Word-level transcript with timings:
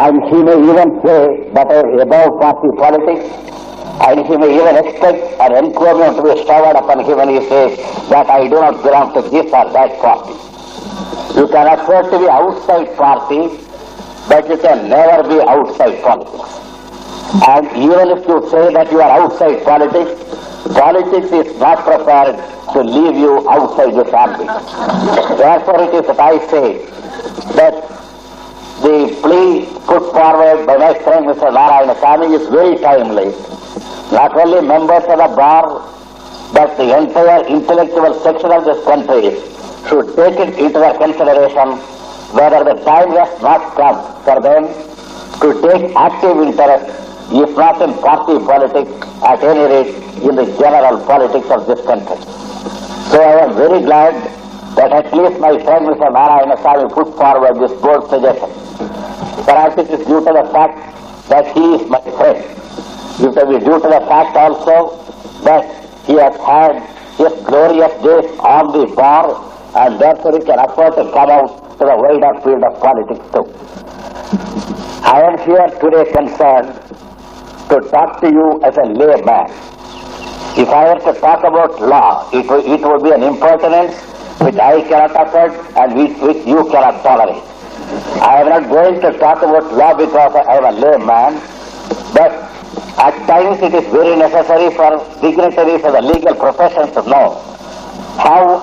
and 0.00 0.16
he 0.32 0.42
may 0.42 0.56
even 0.56 0.88
say 1.04 1.20
am 1.60 1.98
above 2.00 2.40
party 2.40 2.70
politics, 2.80 3.26
and 4.08 4.24
he 4.26 4.36
may 4.36 4.50
even 4.56 4.76
expect 4.82 5.20
an 5.44 5.52
encomium 5.62 6.16
to 6.16 6.22
be 6.22 6.42
showered 6.46 6.76
upon 6.76 7.04
him 7.04 7.18
when 7.18 7.28
he 7.28 7.40
says 7.48 7.76
that 8.08 8.30
I 8.30 8.48
do 8.48 8.56
not 8.64 8.82
belong 8.82 9.12
to 9.14 9.20
this 9.28 9.52
or 9.52 9.68
that 9.76 9.92
party. 10.00 10.32
You 11.38 11.46
can 11.48 11.66
afford 11.78 12.10
to 12.12 12.18
be 12.18 12.28
outside 12.28 12.96
party, 12.96 13.60
but 14.28 14.48
you 14.48 14.56
can 14.56 14.88
never 14.88 15.28
be 15.28 15.38
outside 15.42 16.00
politics. 16.02 16.48
And 17.46 17.66
even 17.76 18.08
if 18.16 18.26
you 18.26 18.40
say 18.50 18.72
that 18.72 18.90
you 18.90 19.00
are 19.02 19.20
outside 19.20 19.62
politics, 19.64 20.16
politics 20.80 21.30
is 21.30 21.60
not 21.60 21.84
prepared 21.84 22.36
to 22.72 22.80
leave 22.82 23.16
you 23.16 23.46
outside 23.50 23.92
the 23.92 24.06
family. 24.06 24.46
Therefore 25.36 25.82
it 25.82 25.94
is 25.94 26.06
that 26.06 26.20
I 26.20 26.38
say 26.48 26.86
that 27.60 27.99
the 28.82 29.12
plea 29.20 29.66
put 29.84 30.10
forward 30.12 30.66
by 30.66 30.76
my 30.78 30.94
friend 31.04 31.26
Mr. 31.26 31.52
Narayana 31.52 31.94
Swami 32.00 32.34
is 32.34 32.48
very 32.48 32.78
timely. 32.78 33.28
Not 34.10 34.34
only 34.36 34.66
members 34.66 35.04
of 35.04 35.18
the 35.20 35.30
bar, 35.36 35.84
but 36.54 36.76
the 36.76 36.96
entire 36.96 37.44
intellectual 37.46 38.14
section 38.24 38.50
of 38.50 38.64
this 38.64 38.82
country 38.84 39.36
should 39.88 40.16
take 40.16 40.38
it 40.40 40.58
into 40.58 40.78
their 40.78 40.96
consideration 40.96 41.76
whether 42.32 42.64
the 42.64 42.78
time 42.84 43.10
has 43.12 43.30
not 43.42 43.60
come 43.76 43.98
for 44.24 44.40
them 44.40 44.64
to 45.44 45.48
take 45.60 45.94
active 45.96 46.38
interest, 46.40 46.88
if 47.32 47.50
not 47.56 47.80
in 47.82 47.92
party 48.00 48.38
politics, 48.44 48.92
at 49.22 49.42
any 49.44 49.64
rate 49.72 49.94
in 50.24 50.36
the 50.36 50.46
general 50.58 51.04
politics 51.04 51.48
of 51.50 51.66
this 51.66 51.80
country. 51.84 52.16
So 53.10 53.20
I 53.20 53.44
am 53.44 53.54
very 53.56 53.80
glad 53.80 54.14
that 54.76 54.92
at 54.92 55.12
least 55.12 55.40
my 55.40 55.58
friend 55.64 55.86
Mr. 55.86 56.12
Narayana 56.12 56.56
Swami 56.62 56.88
put 56.94 57.14
forward 57.16 57.60
this 57.60 57.72
bold 57.80 58.08
suggestion. 58.08 58.69
Perhaps 59.44 59.78
it 59.78 59.90
is 59.90 60.06
due 60.06 60.20
to 60.20 60.32
the 60.32 60.46
fact 60.52 60.76
that 61.28 61.46
he 61.54 61.74
is 61.74 61.88
my 61.88 62.00
friend. 62.18 62.38
It 63.20 63.34
may 63.34 63.58
be 63.58 63.64
due 63.64 63.78
to 63.80 63.88
the 63.88 64.02
fact 64.08 64.36
also 64.36 64.96
that 65.44 65.64
he 66.06 66.14
has 66.14 66.34
had 66.36 66.80
his 67.16 67.32
glorious 67.44 67.92
days 68.02 68.26
on 68.40 68.72
the 68.72 68.86
bar 68.96 69.28
and 69.76 70.00
therefore 70.00 70.32
he 70.32 70.44
can 70.44 70.58
afford 70.58 70.94
to 70.96 71.04
come 71.12 71.30
out 71.30 71.78
to 71.78 71.84
the 71.84 71.96
wider 71.96 72.32
field 72.40 72.64
of 72.64 72.80
politics 72.80 73.24
too. 73.32 73.46
I 75.04 75.22
am 75.22 75.38
here 75.46 75.66
today 75.80 76.10
concerned 76.12 76.72
to 77.70 77.80
talk 77.90 78.20
to 78.20 78.28
you 78.28 78.60
as 78.64 78.76
a 78.76 78.84
layman. 78.84 79.46
If 80.58 80.68
I 80.68 80.92
were 80.92 81.00
to 81.12 81.20
talk 81.20 81.44
about 81.44 81.80
law, 81.80 82.28
it 82.32 82.48
would, 82.48 82.64
it 82.66 82.80
would 82.82 83.02
be 83.02 83.12
an 83.12 83.22
impertinence 83.22 83.94
which 84.40 84.56
I 84.56 84.80
cannot 84.88 85.14
afford 85.14 85.52
and 85.76 85.94
which, 85.96 86.16
which 86.18 86.46
you 86.46 86.64
cannot 86.70 87.02
tolerate. 87.02 87.49
I 88.20 88.40
am 88.42 88.48
not 88.48 88.68
going 88.68 89.00
to 89.00 89.18
talk 89.18 89.38
about 89.42 89.72
law 89.72 89.94
because 89.94 90.34
I 90.34 90.56
am 90.56 90.64
a 90.64 90.72
layman, 90.72 91.40
but 92.14 92.32
at 92.98 93.16
times 93.26 93.62
it 93.62 93.74
is 93.74 93.86
very 93.92 94.16
necessary 94.16 94.74
for 94.74 94.98
dignitaries 95.20 95.82
of 95.84 95.92
the 95.92 96.02
legal 96.02 96.34
profession 96.34 96.92
to 96.92 97.02
know 97.08 97.40
how 98.18 98.60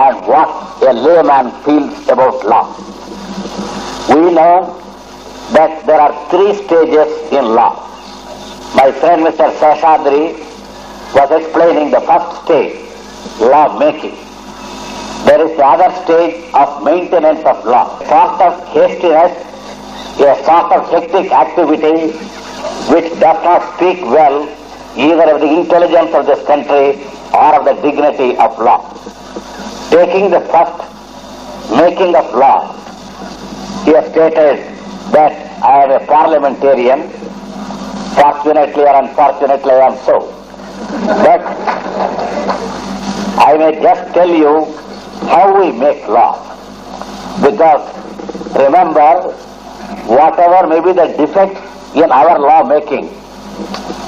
and 0.00 0.26
what 0.26 0.48
a 0.82 0.92
layman 0.92 1.50
feels 1.64 2.08
about 2.08 2.44
law. 2.46 2.66
We 4.08 4.32
know 4.32 4.78
that 5.52 5.84
there 5.86 6.00
are 6.00 6.12
three 6.30 6.54
stages 6.54 7.32
in 7.32 7.44
law. 7.54 7.84
My 8.76 8.92
friend 8.92 9.26
Mr. 9.26 9.50
Seshadri 9.58 10.38
was 11.14 11.30
explaining 11.30 11.90
the 11.90 12.00
first 12.02 12.44
stage, 12.44 12.76
law 13.40 13.78
making. 13.78 14.27
There 15.26 15.42
is 15.46 15.56
the 15.56 15.64
other 15.64 15.90
stage 16.04 16.52
of 16.54 16.84
maintenance 16.84 17.44
of 17.44 17.64
law, 17.64 17.98
sort 17.98 18.40
of 18.40 18.66
hastiness, 18.68 19.32
a 20.20 20.44
sort 20.44 20.72
of 20.72 20.90
hectic 20.90 21.30
activity 21.30 22.12
which 22.92 23.08
does 23.20 23.38
not 23.44 23.62
speak 23.76 24.02
well 24.02 24.48
either 24.96 25.34
of 25.34 25.40
the 25.40 25.60
intelligence 25.60 26.12
of 26.14 26.26
this 26.26 26.44
country 26.46 26.98
or 27.32 27.54
of 27.54 27.64
the 27.64 27.74
dignity 27.82 28.36
of 28.38 28.58
law. 28.58 28.82
Taking 29.90 30.30
the 30.30 30.40
first 30.52 30.78
making 31.70 32.16
of 32.16 32.34
law, 32.34 32.72
he 33.84 33.92
has 33.92 34.10
stated 34.10 34.58
that 35.12 35.62
I 35.62 35.84
am 35.84 35.90
a 35.90 36.04
parliamentarian, 36.06 37.08
fortunately 38.16 38.82
or 38.82 38.96
unfortunately 39.02 39.72
I 39.72 39.86
am 39.86 39.96
so. 40.04 40.34
But 41.22 41.42
I 43.38 43.56
may 43.56 43.80
just 43.80 44.14
tell 44.14 44.28
you 44.28 44.66
how 45.28 45.60
we 45.60 45.70
make 45.72 46.06
law. 46.08 46.40
Because 47.44 47.84
remember, 48.56 49.32
whatever 50.08 50.66
may 50.66 50.80
be 50.80 50.92
the 50.92 51.08
defects 51.16 51.60
in 51.94 52.10
our 52.10 52.38
law 52.38 52.64
making, 52.64 53.06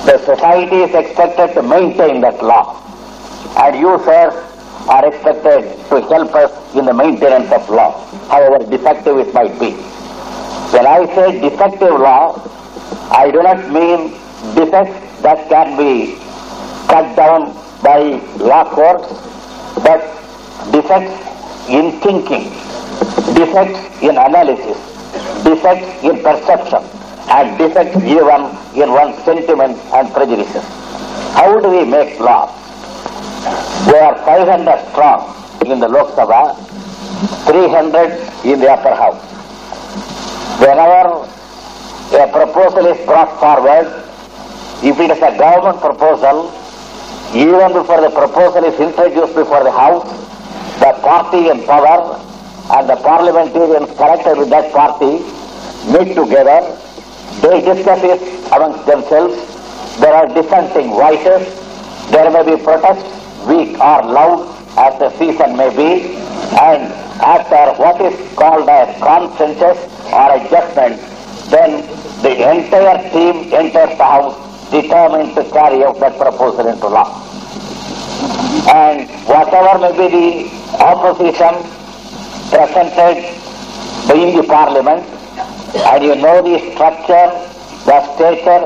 the 0.07 0.19
society 0.25 0.77
is 0.77 0.95
expected 0.95 1.55
to 1.55 1.63
maintain 1.63 2.21
that 2.23 2.43
law. 2.43 2.77
And 3.59 3.77
you, 3.77 3.99
sir, 4.05 4.31
are 4.89 5.07
expected 5.07 5.63
to 5.91 6.01
help 6.09 6.35
us 6.35 6.75
in 6.75 6.85
the 6.87 6.95
maintenance 6.95 7.53
of 7.53 7.69
law, 7.69 7.93
however 8.29 8.65
defective 8.71 9.19
it 9.19 9.35
might 9.35 9.59
be. 9.61 9.73
When 10.73 10.87
I 10.87 11.05
say 11.15 11.41
defective 11.41 12.01
law, 12.01 12.41
I 13.11 13.31
do 13.31 13.43
not 13.43 13.69
mean 13.71 14.13
defects 14.55 15.23
that 15.23 15.49
can 15.49 15.77
be 15.77 16.17
cut 16.89 17.15
down 17.15 17.53
by 17.83 18.21
law 18.39 18.65
courts, 18.75 19.09
but 19.85 20.20
defects 20.73 21.17
in 21.69 22.01
thinking, 22.01 22.51
defects 23.35 23.81
in 24.03 24.17
analysis, 24.17 24.79
defects 25.45 25.89
in 26.05 26.23
perception, 26.23 26.83
and 27.31 27.57
defects 27.59 27.97
even 28.05 28.51
in 28.77 28.93
one's 28.93 29.17
sentiments 29.25 29.81
and 29.93 30.13
prejudices. 30.13 30.65
How 31.35 31.59
do 31.61 31.69
we 31.71 31.85
make 31.85 32.19
law? 32.21 32.53
We 33.87 33.97
are 33.99 34.15
500 34.25 34.91
strong 34.91 35.35
in 35.67 35.81
the 35.81 35.89
Lok 35.89 36.09
Sabha, 36.15 36.57
300 37.47 38.45
in 38.45 38.61
the 38.61 38.71
upper 38.71 38.95
house. 38.95 39.21
Whenever 40.61 41.25
a 42.13 42.29
proposal 42.33 42.87
is 42.87 43.07
brought 43.07 43.39
forward, 43.41 43.87
if 44.83 44.99
it 44.99 45.11
is 45.11 45.19
a 45.19 45.37
government 45.39 45.81
proposal, 45.81 46.53
even 47.35 47.73
before 47.73 48.01
the 48.01 48.11
proposal 48.11 48.65
is 48.65 48.79
introduced 48.81 49.35
before 49.35 49.63
the 49.63 49.71
House, 49.71 50.09
the 50.81 50.93
party 51.05 51.49
in 51.51 51.63
power 51.65 52.17
and 52.73 52.89
the 52.89 52.97
parliamentarians 52.97 53.91
connected 53.97 54.39
with 54.39 54.49
that 54.49 54.73
party 54.73 55.21
meet 55.93 56.15
together, 56.15 56.61
they 57.45 57.61
discuss 57.61 58.01
it 58.03 58.21
amongst 58.53 58.87
themselves, 58.87 59.37
there 60.01 60.15
are 60.15 60.27
dissenting 60.29 60.89
voices, 60.91 61.45
there 62.11 62.31
may 62.31 62.45
be 62.45 62.63
protests, 62.63 63.05
weak 63.47 63.77
or 63.77 64.01
loud, 64.09 64.49
as 64.79 64.99
the 64.99 65.11
season 65.19 65.57
may 65.57 65.69
be, 65.77 66.17
and 66.57 66.93
after 67.21 67.77
what 67.81 68.01
is 68.01 68.17
called 68.35 68.69
a 68.69 68.87
consensus 69.05 69.79
or 70.13 70.37
a 70.37 70.41
judgment, 70.49 70.97
then 71.51 71.85
the 72.23 72.33
entire 72.57 72.99
team 73.11 73.53
enters 73.53 73.97
the 73.99 74.05
House 74.05 74.71
determined 74.71 75.35
to 75.35 75.45
carry 75.51 75.85
out 75.85 76.01
that 76.01 76.17
proposal 76.17 76.69
into 76.69 76.87
law. 76.89 77.30
And 78.69 79.09
whatever 79.27 79.79
may 79.79 79.93
be 79.97 80.09
the 80.11 80.85
opposition 80.85 81.55
presented 82.51 83.17
in 84.15 84.37
the 84.37 84.45
parliament, 84.47 85.07
and 85.77 86.05
you 86.05 86.15
know 86.17 86.43
the 86.43 86.59
structure, 86.73 87.31
the 87.87 87.99
stature, 88.15 88.63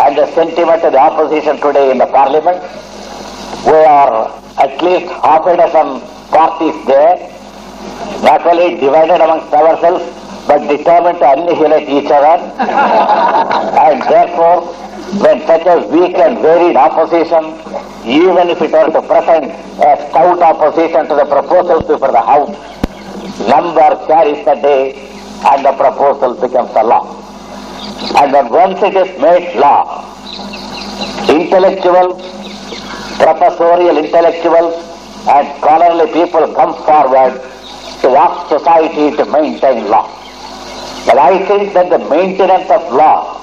and 0.00 0.16
the 0.18 0.26
sentiment 0.34 0.82
of 0.82 0.92
the 0.92 0.98
opposition 0.98 1.56
today 1.60 1.90
in 1.90 1.98
the 1.98 2.06
parliament, 2.06 2.60
we 3.64 3.78
are 3.84 4.28
at 4.58 4.82
least 4.82 5.10
half 5.22 5.46
a 5.46 5.56
dozen 5.56 6.00
parties 6.30 6.74
there, 6.86 7.16
not 8.22 8.46
only 8.46 8.74
divided 8.78 9.20
amongst 9.22 9.52
ourselves, 9.52 10.04
but 10.46 10.66
determined 10.66 11.18
to 11.18 11.30
annihilate 11.32 11.88
each 11.88 12.10
other. 12.10 12.42
and 13.84 14.02
therefore, 14.02 14.74
when 15.16 15.40
such 15.46 15.64
a 15.66 15.86
weak 15.88 16.16
and 16.16 16.38
varied 16.40 16.76
opposition, 16.76 17.56
even 18.04 18.50
if 18.52 18.60
it 18.60 18.70
were 18.70 18.90
to 18.92 19.02
present 19.08 19.46
a 19.80 19.96
stout 20.08 20.40
opposition 20.42 21.08
to 21.08 21.14
the 21.16 21.24
proposals 21.24 21.84
before 21.88 22.12
the 22.12 22.20
House, 22.20 22.52
number 23.48 23.88
carries 24.06 24.44
the 24.44 24.54
day 24.56 25.08
and 25.48 25.64
the 25.64 25.72
proposal 25.72 26.34
becomes 26.34 26.70
a 26.76 26.84
law. 26.84 27.08
And 28.20 28.34
then 28.34 28.50
once 28.50 28.82
it 28.82 28.94
is 28.94 29.08
made 29.20 29.56
law, 29.56 30.04
intellectuals, 31.28 32.20
professorial 33.16 33.96
intellectuals, 33.96 34.74
and 35.26 35.48
scholarly 35.58 36.12
people 36.12 36.52
come 36.54 36.74
forward 36.84 37.40
to 38.02 38.08
ask 38.10 38.48
society 38.48 39.16
to 39.16 39.24
maintain 39.24 39.88
law. 39.88 40.06
But 41.06 41.16
I 41.18 41.44
think 41.46 41.72
that 41.72 41.88
the 41.88 41.98
maintenance 42.10 42.70
of 42.70 42.92
law, 42.92 43.37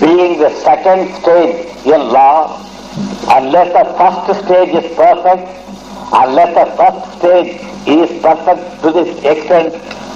being 0.00 0.38
the 0.38 0.50
second 0.60 1.14
stage 1.22 1.66
in 1.86 2.00
law, 2.12 2.60
unless 3.30 3.72
the 3.72 3.84
first 3.98 4.44
stage 4.44 4.74
is 4.74 4.86
perfect, 4.96 5.46
unless 6.12 6.52
the 6.54 6.66
first 6.76 7.18
stage 7.18 7.60
is 7.86 8.10
perfect 8.22 8.82
to 8.82 8.92
this 8.92 9.10
extent 9.24 9.72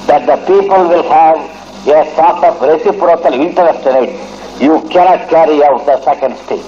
that 0.06 0.26
the 0.26 0.36
people 0.46 0.88
will 0.88 1.08
have 1.08 1.38
a 1.86 2.02
sort 2.14 2.44
of 2.44 2.60
reciprocal 2.60 3.32
interest 3.32 3.86
in 3.86 4.04
it, 4.04 4.60
you 4.60 4.80
cannot 4.90 5.28
carry 5.30 5.62
out 5.64 5.84
the 5.86 5.96
second 6.04 6.36
stage. 6.44 6.66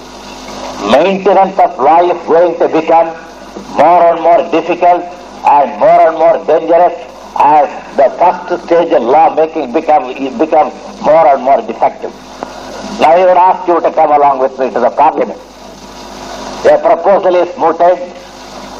Maintenance 0.91 1.59
of 1.59 1.79
law 1.79 2.01
is 2.03 2.19
going 2.27 2.59
to 2.59 2.69
become 2.69 3.09
more 3.77 4.03
and 4.11 4.23
more 4.23 4.43
difficult 4.51 5.03
and 5.45 5.81
more 5.81 6.01
and 6.09 6.17
more 6.19 6.39
dangerous 6.47 6.95
as 7.37 7.69
the 7.97 8.09
first 8.19 8.65
stage 8.67 8.93
of 8.93 9.03
law 9.03 9.35
making 9.35 9.73
become, 9.73 10.07
becomes 10.39 10.75
more 11.03 11.27
and 11.29 11.43
more 11.43 11.61
defective. 11.63 12.13
Now 13.01 13.13
I 13.13 13.25
would 13.25 13.37
ask 13.37 13.67
you 13.69 13.81
to 13.81 13.91
come 13.93 14.13
along 14.13 14.39
with 14.41 14.59
me 14.59 14.71
to 14.71 14.81
the 14.81 14.91
parliament. 14.91 15.41
A 16.65 16.79
proposal 16.79 17.35
is 17.37 17.51
mooted, 17.59 17.99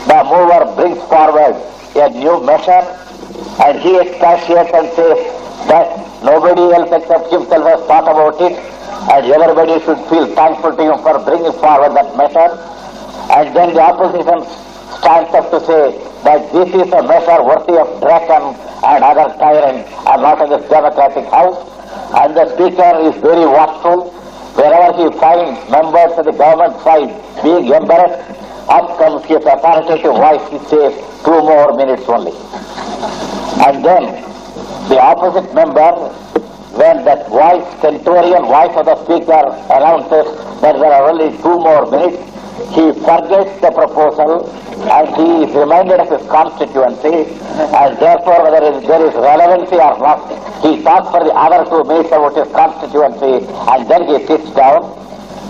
the 0.07 0.19
mover 0.25 0.65
brings 0.77 0.99
forward 1.09 1.57
a 1.95 2.09
new 2.11 2.43
measure 2.45 2.83
and 3.63 3.79
he 3.79 3.99
expatiates 3.99 4.73
and 4.75 4.89
says 4.95 5.19
that 5.69 5.89
nobody 6.23 6.63
else 6.75 6.91
except 6.93 7.31
himself 7.31 7.65
has 7.67 7.81
thought 7.87 8.07
about 8.07 8.41
it 8.41 8.59
and 9.11 9.27
everybody 9.27 9.81
should 9.85 9.99
feel 10.09 10.27
thankful 10.35 10.77
to 10.77 10.83
him 10.83 10.99
for 11.03 11.19
bringing 11.25 11.53
forward 11.59 11.95
that 11.95 12.17
measure. 12.17 12.51
And 13.35 13.55
then 13.57 13.75
the 13.75 13.81
opposition 13.81 14.47
stands 15.01 15.35
up 15.35 15.51
to 15.51 15.59
say 15.67 15.99
that 16.23 16.53
this 16.53 16.69
is 16.71 16.93
a 16.93 17.03
measure 17.03 17.43
worthy 17.43 17.79
of 17.79 17.89
Draco 18.01 18.55
and 18.87 19.05
other 19.05 19.35
tyrants 19.39 19.91
and 20.07 20.23
not 20.23 20.41
in 20.43 20.51
this 20.51 20.69
democratic 20.71 21.25
house. 21.27 21.72
And 22.15 22.37
the 22.37 22.47
speaker 22.55 22.91
is 23.09 23.15
very 23.23 23.47
watchful. 23.47 24.11
Wherever 24.55 24.93
he 25.01 25.09
finds 25.19 25.57
members 25.71 26.13
of 26.19 26.25
the 26.27 26.33
government 26.33 26.77
side 26.85 27.09
being 27.43 27.73
embarrassed, 27.73 28.21
up 28.69 28.99
comes 28.99 29.25
his 29.25 29.45
authoritative 29.45 30.13
voice. 30.13 30.45
He 30.53 30.59
says, 30.69 30.93
two 31.25 31.41
more 31.41 31.77
minutes 31.77 32.05
only. 32.09 32.37
And 33.65 33.85
then 33.85 34.23
the 34.89 35.01
opposite 35.01 35.55
member, 35.55 36.11
when 36.77 37.05
that 37.05 37.29
voice, 37.29 37.65
stentorian 37.79 38.45
voice 38.45 38.77
of 38.77 38.87
the 38.87 38.97
speaker 39.05 39.41
announces 39.73 40.27
that 40.61 40.77
there 40.77 40.93
are 40.93 41.11
only 41.11 41.37
two 41.39 41.57
more 41.59 41.91
minutes, 41.91 42.21
he 42.77 42.93
forgets 43.01 43.53
the 43.61 43.71
proposal 43.73 44.49
and 44.89 45.09
he 45.17 45.45
is 45.45 45.55
reminded 45.55 46.01
of 46.01 46.09
his 46.11 46.25
constituency 46.29 47.31
and 47.59 47.99
therefore 47.99 48.43
whether 48.45 48.81
there 48.81 49.07
is 49.07 49.15
relevancy 49.15 49.77
or 49.77 49.99
not, 49.99 50.27
he 50.63 50.83
talks 50.83 51.11
for 51.11 51.23
the 51.25 51.33
other 51.35 51.69
two 51.69 51.83
minutes 51.85 52.09
about 52.09 52.35
his 52.35 52.49
constituency 52.53 53.47
and 53.47 53.89
then 53.91 54.07
he 54.07 54.27
sits 54.27 54.51
down 54.55 54.83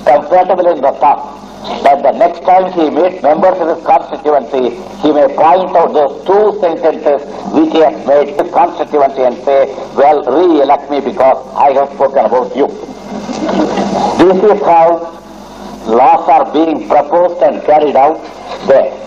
comfortable 0.05 0.69
in 0.69 0.81
the 0.81 0.93
thought 1.01 1.43
that 1.83 2.03
the 2.03 2.13
next 2.13 2.41
time 2.43 2.73
he 2.73 2.91
meets 2.91 3.23
members 3.23 3.57
of 3.59 3.77
his 3.77 3.87
constituency, 3.87 4.75
he 5.01 5.13
may 5.13 5.27
point 5.31 5.71
out 5.77 5.93
those 5.95 6.19
two 6.27 6.59
sentences 6.61 7.23
which 7.55 7.71
he 7.73 7.79
has 7.79 7.95
made 8.07 8.29
his 8.35 8.51
constituency 8.53 9.23
and 9.23 9.37
say, 9.45 9.67
well, 9.95 10.23
re-elect 10.27 10.91
me 10.91 11.01
because 11.01 11.39
I 11.55 11.73
have 11.73 11.89
spoken 11.95 12.27
about 12.27 12.55
you. 12.57 12.67
This 14.19 14.43
is 14.43 14.61
how 14.63 15.23
laws 15.87 16.29
are 16.29 16.53
being 16.53 16.89
proposed 16.89 17.43
and 17.43 17.63
carried 17.65 17.97
out 17.97 18.19
there. 18.67 19.02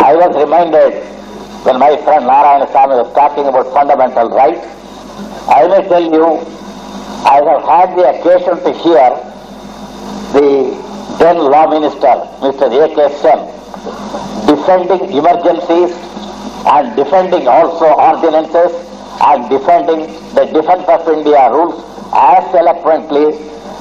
I 0.00 0.14
was 0.14 0.36
reminded 0.36 1.02
when 1.64 1.78
my 1.78 1.96
friend 2.04 2.26
Narayana 2.26 2.70
Swami 2.70 2.94
was 2.94 3.12
talking 3.14 3.46
about 3.46 3.72
fundamental 3.72 4.30
rights. 4.30 4.66
I 5.48 5.66
may 5.66 5.82
tell 5.88 6.02
you, 6.02 6.38
I 7.26 7.42
have 7.42 7.62
had 7.66 7.88
the 7.98 8.06
occasion 8.14 8.54
to 8.62 8.70
hear 8.82 9.08
the 10.34 10.76
then 11.18 11.38
Law 11.38 11.66
Minister, 11.70 12.14
Mr. 12.44 12.68
A.K. 12.70 12.98
Sen, 13.18 13.40
defending 14.46 15.10
emergencies 15.16 15.90
and 16.66 16.94
defending 16.94 17.48
also 17.48 17.86
ordinances 17.94 18.70
and 19.22 19.48
defending 19.48 20.06
the 20.34 20.44
Defense 20.52 20.84
of 20.88 21.08
India 21.08 21.50
rules 21.50 21.82
as 22.12 22.44
eloquently 22.54 23.32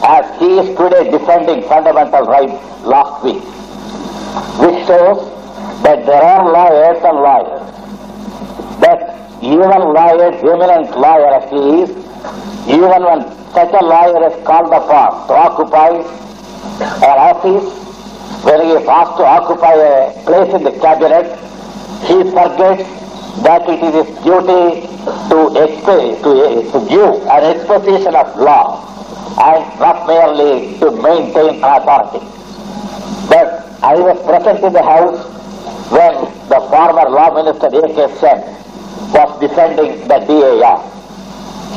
as 0.04 0.26
he 0.40 0.60
is 0.60 0.68
today 0.78 1.10
defending 1.12 1.62
fundamental 1.68 2.26
rights 2.26 2.56
last 2.86 3.24
week, 3.24 3.42
which 4.62 4.86
shows 4.88 5.20
that 5.84 6.06
there 6.06 6.24
are 6.24 6.52
liars 6.52 6.98
and 7.04 7.18
liars. 7.20 7.62
that 8.80 9.00
even 9.42 9.82
lawyers, 9.98 10.36
eminent 10.44 10.98
lawyer 11.00 11.28
as 11.36 11.50
he 11.50 11.82
is, 11.84 11.90
even 12.68 13.02
when 13.08 13.22
such 13.54 13.72
a 13.74 13.84
liar 13.86 14.28
is 14.28 14.36
called 14.46 14.72
upon 14.74 15.28
to 15.28 15.34
occupy 15.34 15.90
an 17.10 17.18
office, 17.30 17.68
when 18.44 18.62
he 18.66 18.72
is 18.72 18.88
asked 18.88 19.18
to 19.18 19.26
occupy 19.26 19.74
a 19.74 20.24
place 20.26 20.54
in 20.54 20.64
the 20.64 20.72
cabinet, 20.84 21.26
he 22.04 22.18
forgets 22.36 22.84
that 23.44 23.68
it 23.70 23.80
is 23.84 23.94
his 24.06 24.16
duty 24.24 24.88
to, 25.32 25.38
exp- 25.64 26.22
to, 26.24 26.32
to 26.72 26.80
give 26.90 27.14
an 27.28 27.44
exposition 27.56 28.16
of 28.16 28.36
law 28.38 28.82
and 29.40 29.80
not 29.80 30.08
merely 30.08 30.78
to 30.80 30.92
maintain 31.02 31.64
authority. 31.64 32.35
I 33.86 33.94
was 34.02 34.18
present 34.26 34.66
in 34.66 34.74
the 34.74 34.82
House 34.82 35.22
when 35.94 36.14
the 36.50 36.60
former 36.74 37.06
Law 37.06 37.30
Minister 37.38 37.70
A.K. 37.70 38.18
Sen 38.18 38.42
was 39.14 39.30
defending 39.40 40.08
the 40.10 40.18
DIR. 40.26 40.78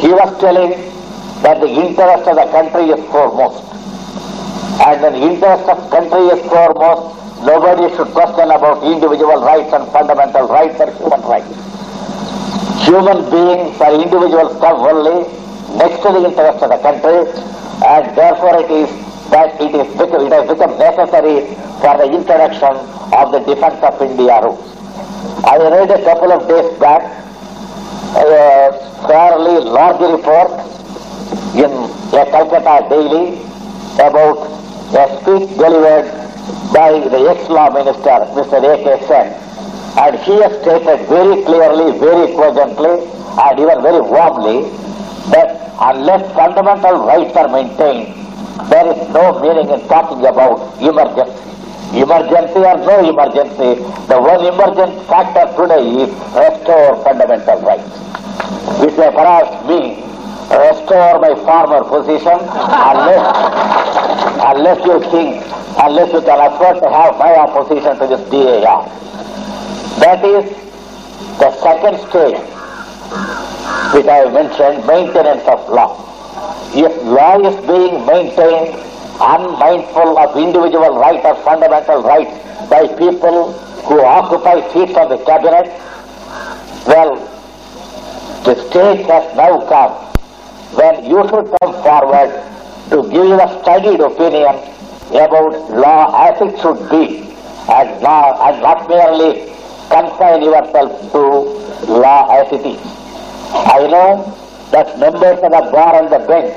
He 0.00 0.08
was 0.16 0.32
telling 0.40 0.72
that 1.44 1.60
the 1.60 1.68
interest 1.68 2.24
of 2.24 2.36
the 2.40 2.48
country 2.48 2.88
is 2.96 3.00
foremost. 3.12 3.60
And 4.88 5.04
the 5.04 5.12
interest 5.20 5.68
of 5.68 5.76
country 5.92 6.32
is 6.32 6.40
foremost, 6.48 7.12
nobody 7.44 7.92
should 7.94 8.08
question 8.16 8.56
about 8.56 8.80
individual 8.88 9.44
rights 9.44 9.68
and 9.76 9.84
fundamental 9.92 10.48
rights 10.48 10.80
or 10.80 10.88
human 10.96 11.20
rights. 11.28 11.52
Human 12.88 13.20
beings 13.28 13.76
are 13.84 13.92
individuals 13.92 14.56
come 14.64 14.80
only 14.80 15.28
next 15.76 16.00
to 16.00 16.08
the 16.16 16.24
interest 16.24 16.64
of 16.64 16.72
the 16.72 16.80
country, 16.80 17.20
and 17.84 18.16
therefore 18.16 18.64
it 18.64 18.70
is 18.72 19.07
that 19.30 19.60
it 19.60 19.74
is 19.74 19.88
it 20.00 20.32
has 20.32 20.48
become 20.48 20.78
necessary 20.78 21.54
for 21.80 21.94
the 22.00 22.08
introduction 22.10 22.74
of 23.12 23.32
the 23.32 23.40
Defense 23.40 23.82
of 23.82 24.00
India 24.02 24.40
rules. 24.42 24.64
I 25.44 25.56
read 25.56 25.90
a 25.90 26.02
couple 26.04 26.32
of 26.32 26.48
days 26.48 26.78
back 26.78 27.02
a 28.16 28.72
fairly 29.06 29.60
large 29.64 30.00
report 30.00 30.50
in 31.54 31.70
a 32.16 32.24
Calcutta 32.32 32.86
daily 32.88 33.40
about 34.00 34.38
a 34.96 35.04
speech 35.20 35.56
delivered 35.56 36.08
by 36.72 36.92
the 36.98 37.20
ex-law 37.28 37.70
minister, 37.70 38.24
Mr. 38.32 38.58
A.K. 38.64 39.06
Sen. 39.06 39.26
And 39.98 40.18
he 40.20 40.40
has 40.42 40.52
stated 40.62 41.06
very 41.08 41.42
clearly, 41.44 41.98
very 41.98 42.32
cogently, 42.32 43.04
and 43.40 43.58
even 43.58 43.82
very 43.82 44.00
warmly, 44.00 44.70
that 45.32 45.72
unless 45.80 46.22
fundamental 46.34 47.04
rights 47.06 47.36
are 47.36 47.48
maintained, 47.48 48.17
there 48.66 48.90
is 48.90 48.98
no 49.14 49.38
meaning 49.38 49.70
in 49.70 49.80
talking 49.88 50.26
about 50.26 50.58
emergency. 50.82 51.38
Emergency 51.94 52.58
or 52.58 52.76
no 52.82 52.98
emergency, 53.06 53.80
the 54.10 54.18
one 54.20 54.44
emergent 54.44 54.92
factor 55.06 55.46
today 55.56 55.86
is 56.04 56.10
restore 56.34 57.02
fundamental 57.04 57.60
rights, 57.62 57.88
which 58.82 58.92
may 58.98 59.08
perhaps 59.14 59.54
mean 59.66 60.04
restore 60.50 61.20
my 61.22 61.32
former 61.46 61.84
position 61.86 62.36
unless, 62.36 63.24
unless 64.52 64.78
you 64.84 65.00
think, 65.10 65.44
unless 65.80 66.12
you 66.12 66.20
can 66.20 66.40
afford 66.52 66.82
to 66.82 66.90
have 66.90 67.16
my 67.16 67.32
opposition 67.36 67.96
to 67.98 68.06
this 68.06 68.20
DIR. 68.28 68.82
That 70.02 70.24
is 70.24 70.44
the 71.38 71.50
second 71.62 71.96
stage 72.10 72.58
which 73.94 74.06
I 74.06 74.28
mentioned, 74.30 74.86
maintenance 74.86 75.42
of 75.48 75.68
law. 75.70 76.07
If 76.74 77.02
law 77.04 77.38
is 77.40 77.56
being 77.66 78.04
maintained 78.06 78.76
unmindful 79.20 80.18
of 80.18 80.36
individual 80.36 80.98
right 80.98 81.24
or 81.24 81.34
fundamental 81.42 82.02
rights 82.02 82.30
by 82.70 82.86
people 82.86 83.52
who 83.88 84.00
occupy 84.04 84.60
seats 84.72 84.96
on 84.96 85.08
the 85.08 85.18
cabinet, 85.24 85.66
well, 86.86 87.16
the 88.44 88.54
stage 88.70 89.06
has 89.06 89.36
now 89.36 89.58
come 89.68 89.92
when 90.78 91.04
you 91.04 91.22
should 91.28 91.48
come 91.60 91.72
forward 91.82 92.30
to 92.90 93.02
give 93.10 93.32
a 93.32 93.48
studied 93.62 94.00
opinion 94.00 94.54
about 95.10 95.52
law 95.70 96.28
as 96.28 96.40
it 96.40 96.60
should 96.60 96.78
be 96.90 97.24
and 97.68 98.02
not, 98.02 98.38
and 98.46 98.62
not 98.62 98.88
merely 98.88 99.48
confine 99.90 100.42
yourself 100.42 101.12
to 101.12 101.22
law 101.90 102.30
as 102.30 102.52
it 102.52 102.64
is. 102.64 102.80
I 103.52 103.86
know 103.90 104.37
members 104.98 105.38
of 105.38 105.50
the 105.50 105.64
bar 105.72 106.02
and 106.02 106.10
the 106.12 106.18
bench 106.26 106.52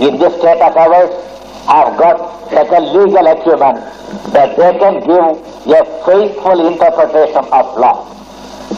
in 0.00 0.18
this 0.18 0.32
state 0.40 0.60
of 0.60 0.76
ours 0.76 1.10
have 1.68 1.96
got 1.98 2.50
such 2.50 2.68
a 2.68 2.80
legal 2.80 3.26
acumen 3.26 3.76
that 4.32 4.56
they 4.56 4.72
can 4.78 5.00
give 5.04 5.76
a 5.76 5.84
faithful 6.04 6.66
interpretation 6.66 7.44
of 7.52 7.64
law, 7.78 8.08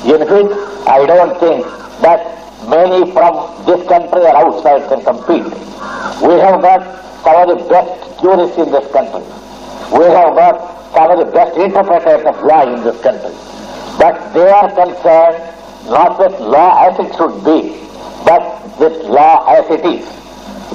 in 0.05 0.21
which 0.21 0.53
I 0.87 1.07
don't 1.07 1.39
think 1.41 1.65
that 2.03 2.21
many 2.69 3.11
from 3.13 3.35
this 3.67 3.87
country 3.89 4.21
or 4.21 4.37
outside 4.37 4.89
can 4.89 5.03
compete. 5.03 5.47
We 6.23 6.35
have 6.41 6.61
got 6.61 6.83
some 7.23 7.37
of 7.49 7.59
the 7.59 7.65
best 7.69 8.21
jurists 8.21 8.59
in 8.59 8.71
this 8.71 8.87
country. 8.93 9.25
We 9.97 10.05
have 10.05 10.35
got 10.35 10.93
some 10.93 11.11
of 11.11 11.19
the 11.19 11.31
best 11.33 11.57
interpreters 11.57 12.25
of 12.27 12.43
law 12.43 12.63
in 12.75 12.83
this 12.85 13.01
country. 13.03 13.35
But 13.99 14.33
they 14.35 14.49
are 14.51 14.69
concerned 14.75 15.39
not 15.89 16.19
with 16.19 16.39
law 16.41 16.89
as 16.89 16.99
it 16.99 17.15
should 17.17 17.45
be, 17.45 17.84
with 18.79 19.05
law 19.07 19.45
as 19.47 19.65
it 19.71 19.85
is. 19.85 20.07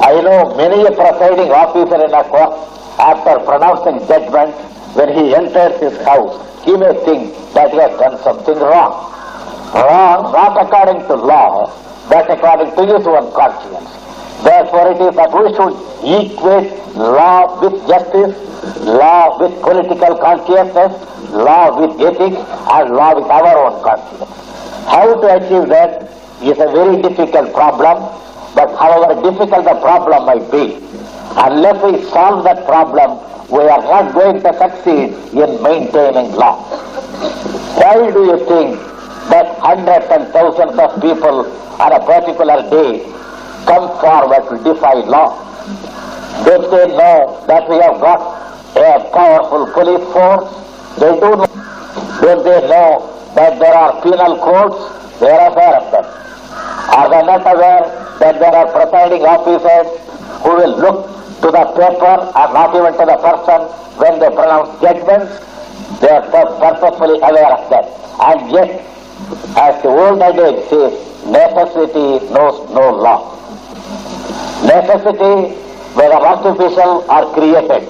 I 0.01 0.22
know 0.22 0.56
many 0.56 0.86
a 0.86 0.91
presiding 0.91 1.51
officer 1.51 1.96
in 2.03 2.13
a 2.13 2.24
court, 2.24 2.53
after 3.00 3.39
pronouncing 3.46 4.00
judgment, 4.08 4.56
when 4.96 5.10
he 5.13 5.36
enters 5.36 5.79
his 5.79 5.96
house, 6.06 6.36
he 6.65 6.75
may 6.75 6.94
think 7.06 7.36
that 7.53 7.72
he 7.72 7.77
has 7.77 7.98
done 8.00 8.18
something 8.24 8.58
wrong. 8.60 8.91
Wrong 9.74 10.32
not 10.32 10.60
according 10.60 11.06
to 11.08 11.15
law, 11.15 11.72
but 12.10 12.29
according 12.29 12.75
to 12.75 12.98
his 12.98 13.06
own 13.08 13.32
conscience. 13.34 13.89
Therefore, 14.44 14.91
it 14.91 15.01
is 15.01 15.15
that 15.15 15.32
we 15.32 15.51
should 15.53 15.75
equate 16.03 16.96
law 16.96 17.60
with 17.62 17.75
justice, 17.88 18.36
law 18.79 19.38
with 19.39 19.62
political 19.62 20.18
consciousness, 20.18 20.96
law 21.32 21.75
with 21.79 22.00
ethics, 22.01 22.39
and 22.72 22.96
law 22.96 23.15
with 23.15 23.29
our 23.29 23.58
own 23.68 23.84
conscience. 23.84 24.32
How 24.88 25.20
to 25.22 25.27
achieve 25.36 25.70
that 25.70 26.19
is 26.41 26.58
a 26.60 26.69
very 26.72 27.01
difficult 27.01 27.53
problem, 27.53 27.98
but 28.55 28.69
however 28.77 29.15
difficult 29.22 29.65
the 29.65 29.75
problem 29.81 30.25
might 30.25 30.50
be, 30.51 30.75
unless 31.36 31.77
we 31.84 32.01
solve 32.10 32.43
that 32.43 32.65
problem, 32.65 33.19
we 33.50 33.60
are 33.63 33.81
not 33.81 34.13
going 34.13 34.41
to 34.41 34.53
succeed 34.58 35.13
in 35.34 35.62
maintaining 35.63 36.31
law. 36.34 36.62
Why 37.81 38.12
do 38.12 38.22
you 38.25 38.38
think 38.46 38.79
that 39.29 39.58
hundreds 39.60 40.05
and 40.10 40.27
thousands 40.34 40.77
of 40.77 41.01
people 41.01 41.46
on 41.81 41.91
a 41.93 42.00
particular 42.05 42.62
day 42.69 43.03
come 43.65 43.89
forward 44.00 44.43
to 44.50 44.63
defy 44.63 44.93
law? 45.05 45.34
Don't 46.46 46.69
they 46.72 46.88
know 46.96 47.43
that 47.48 47.67
we 47.69 47.75
have 47.77 48.00
got 48.00 48.22
a 48.77 49.10
powerful 49.12 49.65
police 49.74 50.05
force? 50.13 50.48
They 51.00 51.13
do 51.19 51.36
know. 51.36 51.48
Don't 52.22 52.43
they 52.43 52.62
know 52.67 53.31
that 53.36 53.60
there 53.60 53.74
are 53.74 54.01
penal 54.01 54.38
codes? 54.38 55.19
They 55.19 55.29
are 55.29 55.51
aware 55.51 55.75
of 55.81 55.91
them. 55.91 56.28
Are 57.00 57.08
they 57.10 57.24
not 57.24 57.48
aware 57.48 57.84
that 58.20 58.39
there 58.44 58.53
are 58.60 58.68
presiding 58.75 59.24
officers 59.24 59.88
who 60.44 60.51
will 60.60 60.75
look 60.84 60.98
to 61.39 61.48
the 61.48 61.63
paper 61.79 62.15
or 62.36 62.48
not 62.51 62.75
even 62.75 62.91
to 63.00 63.06
the 63.08 63.18
person 63.24 63.60
when 64.03 64.20
they 64.20 64.27
pronounce 64.36 64.75
judgments? 64.82 65.32
They 66.01 66.10
are 66.10 66.24
pur- 66.27 66.60
purposefully 66.60 67.20
aware 67.24 67.51
of 67.56 67.70
that. 67.72 67.88
And 68.20 68.51
yet, 68.51 68.84
as 69.56 69.82
the 69.82 69.88
old 69.88 70.22
adage 70.22 70.60
says, 70.68 70.91
necessity 71.24 72.20
knows 72.36 72.68
no 72.75 72.91
law. 73.00 73.32
Necessity, 74.68 75.56
whether 75.96 76.20
artificial 76.20 77.08
or 77.08 77.34
created. 77.34 77.88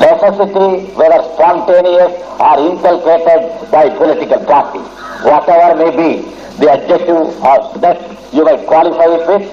Necessity, 0.00 0.88
whether 0.96 1.20
spontaneous 1.36 2.16
or 2.40 2.54
inculcated 2.64 3.70
by 3.70 3.90
political 3.90 4.42
party. 4.46 4.80
Whatever 5.28 5.76
may 5.84 5.92
be 5.92 6.41
the 6.58 6.70
adjective 6.70 7.26
or 7.42 7.78
that 7.78 7.98
you 8.32 8.44
might 8.44 8.66
qualify 8.66 9.06
it 9.06 9.26
with, 9.28 9.44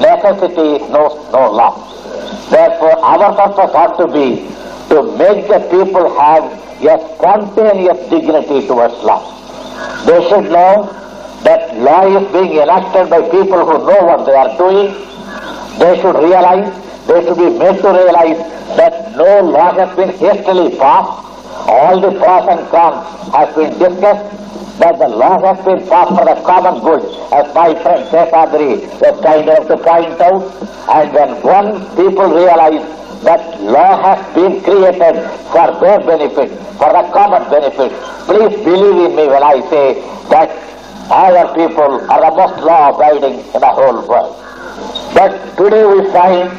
necessity 0.00 0.84
knows 0.92 1.14
no 1.32 1.50
law. 1.52 1.72
Therefore, 2.50 2.98
our 3.04 3.34
purpose 3.34 3.74
ought 3.74 3.96
to 3.98 4.06
be 4.08 4.48
to 4.88 5.02
make 5.18 5.48
the 5.48 5.60
people 5.70 6.08
have 6.18 6.44
a 6.82 6.94
spontaneous 7.16 7.98
dignity 8.08 8.66
towards 8.66 8.94
law. 9.02 9.20
They 10.06 10.20
should 10.28 10.50
know 10.50 10.92
that 11.42 11.76
law 11.78 12.06
is 12.06 12.30
being 12.32 12.58
enacted 12.58 13.10
by 13.10 13.22
people 13.30 13.64
who 13.64 13.78
know 13.86 14.00
what 14.04 14.24
they 14.26 14.34
are 14.34 14.56
doing. 14.56 14.94
They 15.78 16.00
should 16.00 16.16
realize, 16.16 16.70
they 17.06 17.22
should 17.24 17.36
be 17.36 17.50
made 17.58 17.80
to 17.82 17.88
realize 17.88 18.38
that 18.76 19.16
no 19.16 19.40
law 19.40 19.72
has 19.74 19.94
been 19.96 20.10
hastily 20.10 20.76
passed. 20.78 21.22
All 21.68 22.00
the 22.00 22.12
pros 22.18 22.48
and 22.48 22.68
cons 22.68 23.32
have 23.32 23.54
been 23.56 23.78
discussed, 23.78 24.45
that 24.78 24.98
the 24.98 25.08
law 25.08 25.40
has 25.40 25.64
been 25.64 25.80
passed 25.88 26.12
for 26.12 26.24
the 26.24 26.36
common 26.44 26.82
good, 26.84 27.02
as 27.32 27.48
my 27.54 27.72
friend 27.80 28.04
Seshadri 28.12 28.84
was 29.00 29.16
kind 29.24 29.48
enough 29.48 29.66
to 29.68 29.76
point 29.78 30.20
out. 30.20 30.44
And 30.88 31.12
when 31.14 31.30
once 31.42 31.80
people 31.96 32.28
realize 32.28 32.84
that 33.24 33.60
law 33.62 33.96
has 34.02 34.20
been 34.34 34.60
created 34.60 35.16
for 35.48 35.66
their 35.80 36.00
benefit, 36.04 36.50
for 36.76 36.92
the 36.92 37.04
common 37.12 37.48
benefit, 37.48 37.90
please 38.28 38.54
believe 38.64 39.10
in 39.10 39.16
me 39.16 39.26
when 39.26 39.42
I 39.42 39.60
say 39.70 39.94
that 40.28 40.52
our 41.10 41.54
people 41.54 42.04
are 42.10 42.20
the 42.30 42.36
most 42.36 42.62
law-abiding 42.62 43.40
in 43.40 43.60
the 43.60 43.72
whole 43.72 44.06
world. 44.06 44.36
But 45.14 45.56
today 45.56 45.86
we 45.86 46.04
find 46.12 46.52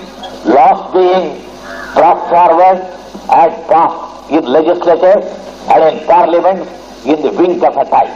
laws 0.49 0.81
being 0.91 1.45
brought 1.93 2.25
forward 2.33 2.81
and 3.29 3.51
passed 3.69 4.31
in 4.31 4.43
legislatures 4.45 5.23
and 5.69 5.99
in 5.99 6.07
parliament 6.07 6.67
in 7.07 7.21
the 7.21 7.31
wink 7.31 7.63
of 7.63 7.77
a 7.77 7.85
time. 7.89 8.11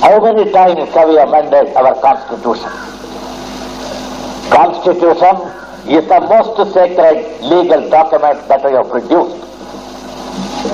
How 0.00 0.16
many 0.20 0.50
times 0.50 0.88
have 0.94 1.08
we 1.08 1.18
amended 1.18 1.76
our 1.76 1.94
constitution? 2.00 2.72
Constitution 4.48 5.34
is 5.84 6.08
the 6.08 6.20
most 6.24 6.72
sacred 6.72 7.20
legal 7.42 7.88
document 7.90 8.48
that 8.48 8.64
we 8.64 8.72
have 8.72 8.88
produced. 8.88 9.44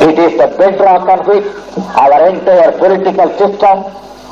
It 0.01 0.19
is 0.19 0.33
the 0.39 0.49
bedrock 0.57 1.09
on 1.09 1.27
which 1.27 1.47
our 1.99 2.29
entire 2.29 2.71
political 2.79 3.29
system 3.37 3.83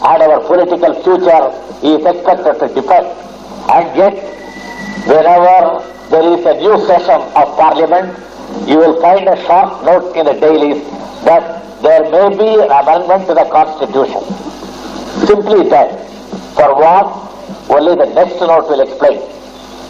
and 0.02 0.22
our 0.22 0.40
political 0.46 0.94
future 1.02 1.44
is 1.82 2.06
expected 2.06 2.54
to 2.60 2.66
depend. 2.74 3.06
And 3.68 3.96
yet, 3.96 4.14
whenever 5.10 5.82
there 6.10 6.38
is 6.38 6.46
a 6.46 6.54
new 6.54 6.78
session 6.86 7.20
of 7.34 7.46
parliament, 7.58 8.14
you 8.68 8.78
will 8.78 9.00
find 9.00 9.28
a 9.28 9.36
short 9.44 9.84
note 9.84 10.14
in 10.16 10.26
the 10.26 10.34
dailies 10.34 10.82
that 11.24 11.59
there 11.82 12.04
may 12.10 12.28
be 12.36 12.50
amendment 12.60 13.26
to 13.28 13.34
the 13.34 13.46
constitution. 13.50 14.20
Simply 15.26 15.68
that. 15.70 15.96
For 16.54 16.74
what? 16.76 17.08
Only 17.70 17.94
the 17.96 18.12
next 18.14 18.40
note 18.40 18.68
will 18.68 18.80
explain. 18.80 19.18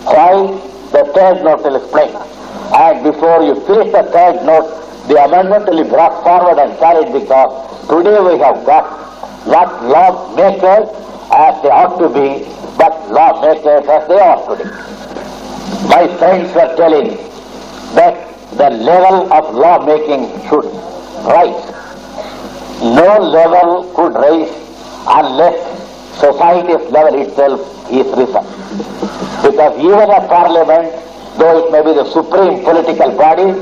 Why? 0.07 0.47
The 0.93 1.05
third 1.15 1.43
note 1.43 1.63
will 1.65 1.77
explain. 1.77 2.15
And 2.75 3.03
before 3.03 3.43
you 3.43 3.55
finish 3.67 3.91
the 3.93 4.05
third 4.13 4.45
note, 4.47 4.71
the 5.09 5.25
amendment 5.25 5.67
will 5.67 5.83
be 5.83 5.89
brought 5.89 6.23
forward 6.23 6.59
and 6.63 6.79
carried 6.79 7.13
because 7.13 7.51
today 7.89 8.21
we 8.21 8.39
have 8.39 8.65
got 8.65 8.87
not 9.47 9.83
lawmakers 9.83 10.87
as 11.33 11.63
they 11.63 11.71
ought 11.71 11.99
to 11.99 12.09
be, 12.09 12.45
but 12.79 13.11
lawmakers 13.11 13.89
as 13.89 14.07
they 14.09 14.21
ought 14.21 14.47
to 14.47 14.63
be. 14.63 14.71
My 15.89 16.07
friends 16.19 16.55
were 16.55 16.75
telling 16.77 17.17
that 17.95 18.31
the 18.57 18.71
level 18.71 19.33
of 19.33 19.55
lawmaking 19.55 20.29
should 20.49 20.67
rise. 21.27 21.80
No 22.81 23.19
level 23.21 23.93
could 23.95 24.15
rise 24.15 24.49
unless 25.07 25.57
society's 26.19 26.91
level 26.91 27.21
itself 27.21 27.61
is 27.93 28.07
risen. 28.17 28.45
Because 29.45 29.77
even 29.79 30.09
a 30.09 30.21
parliament, 30.29 30.89
though 31.37 31.67
it 31.67 31.73
may 31.73 31.83
be 31.83 31.93
the 31.93 32.05
supreme 32.11 32.65
political 32.65 33.11
body, 33.17 33.53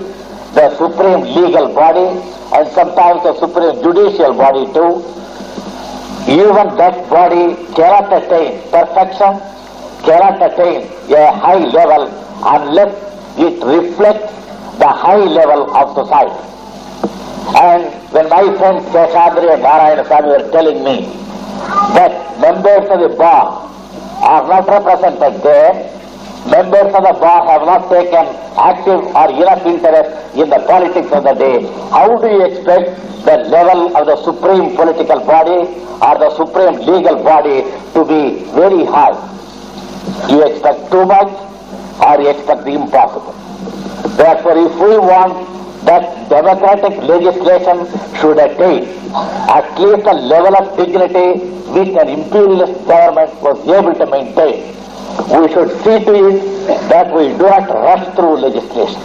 the 0.55 0.71
supreme 0.79 1.23
legal 1.35 1.75
body, 1.75 2.07
and 2.55 2.69
sometimes 2.69 3.23
the 3.25 3.35
supreme 3.41 3.83
judicial 3.83 4.35
body 4.35 4.67
too, 4.73 5.03
even 6.31 6.77
that 6.77 7.09
body 7.11 7.57
cannot 7.75 8.13
attain 8.13 8.61
perfection, 8.71 9.41
cannot 10.07 10.41
attain 10.41 10.87
a 11.11 11.33
high 11.33 11.59
level 11.59 12.07
unless 12.47 12.95
it 13.37 13.65
reflects 13.65 14.33
the 14.79 14.87
high 14.87 15.25
level 15.25 15.75
of 15.77 15.95
society. 15.95 16.58
And 17.57 17.85
when 18.13 18.29
my 18.29 18.45
friends 18.59 18.85
Seshadri 18.93 19.53
and 19.55 19.63
Narayana 19.63 20.05
Swami 20.05 20.29
were 20.29 20.51
telling 20.53 20.85
me 20.85 21.07
that 21.97 22.13
members 22.41 22.85
of 22.91 23.01
the 23.01 23.17
bar 23.17 23.65
are 24.23 24.47
not 24.47 24.69
represented 24.69 25.43
there, 25.43 25.73
members 26.47 26.93
of 26.95 27.03
the 27.09 27.17
bar 27.19 27.47
have 27.49 27.63
not 27.65 27.89
taken 27.89 28.27
active 28.61 29.01
or 29.17 29.31
enough 29.33 29.65
interest 29.65 30.37
in 30.37 30.51
the 30.51 30.61
politics 30.69 31.11
of 31.13 31.25
the 31.25 31.35
day, 31.35 31.63
how 31.91 32.17
do 32.21 32.29
you 32.29 32.45
expect 32.45 33.01
the 33.25 33.37
level 33.49 33.97
of 33.97 34.07
the 34.07 34.17
supreme 34.25 34.77
political 34.77 35.21
body 35.25 35.73
or 36.05 36.15
the 36.21 36.31
supreme 36.37 36.77
legal 36.85 37.17
body 37.25 37.63
to 37.95 38.05
be 38.05 38.45
very 38.53 38.85
high? 38.85 39.17
You 40.29 40.45
expect 40.45 40.91
too 40.93 41.07
much 41.07 41.33
or 42.05 42.21
you 42.21 42.29
expect 42.29 42.65
the 42.65 42.73
impossible. 42.73 43.33
Therefore, 44.17 44.59
if 44.59 44.75
we 44.79 44.99
want 44.99 45.58
that 45.85 46.29
democratic 46.29 46.97
legislation 47.03 47.87
should 48.21 48.39
attain 48.39 48.85
at 49.49 49.67
least 49.79 50.07
a 50.07 50.15
level 50.15 50.55
of 50.57 50.77
dignity 50.77 51.39
which 51.73 51.89
an 52.01 52.09
imperialist 52.09 52.75
government 52.87 53.33
was 53.43 53.59
able 53.69 53.95
to 53.95 54.07
maintain, 54.11 54.75
we 55.37 55.49
should 55.53 55.71
see 55.85 55.99
to 56.05 56.15
it 56.29 56.69
that 56.89 57.13
we 57.15 57.29
do 57.37 57.45
not 57.45 57.69
rush 57.69 58.05
through 58.17 58.37
legislation. 58.41 59.01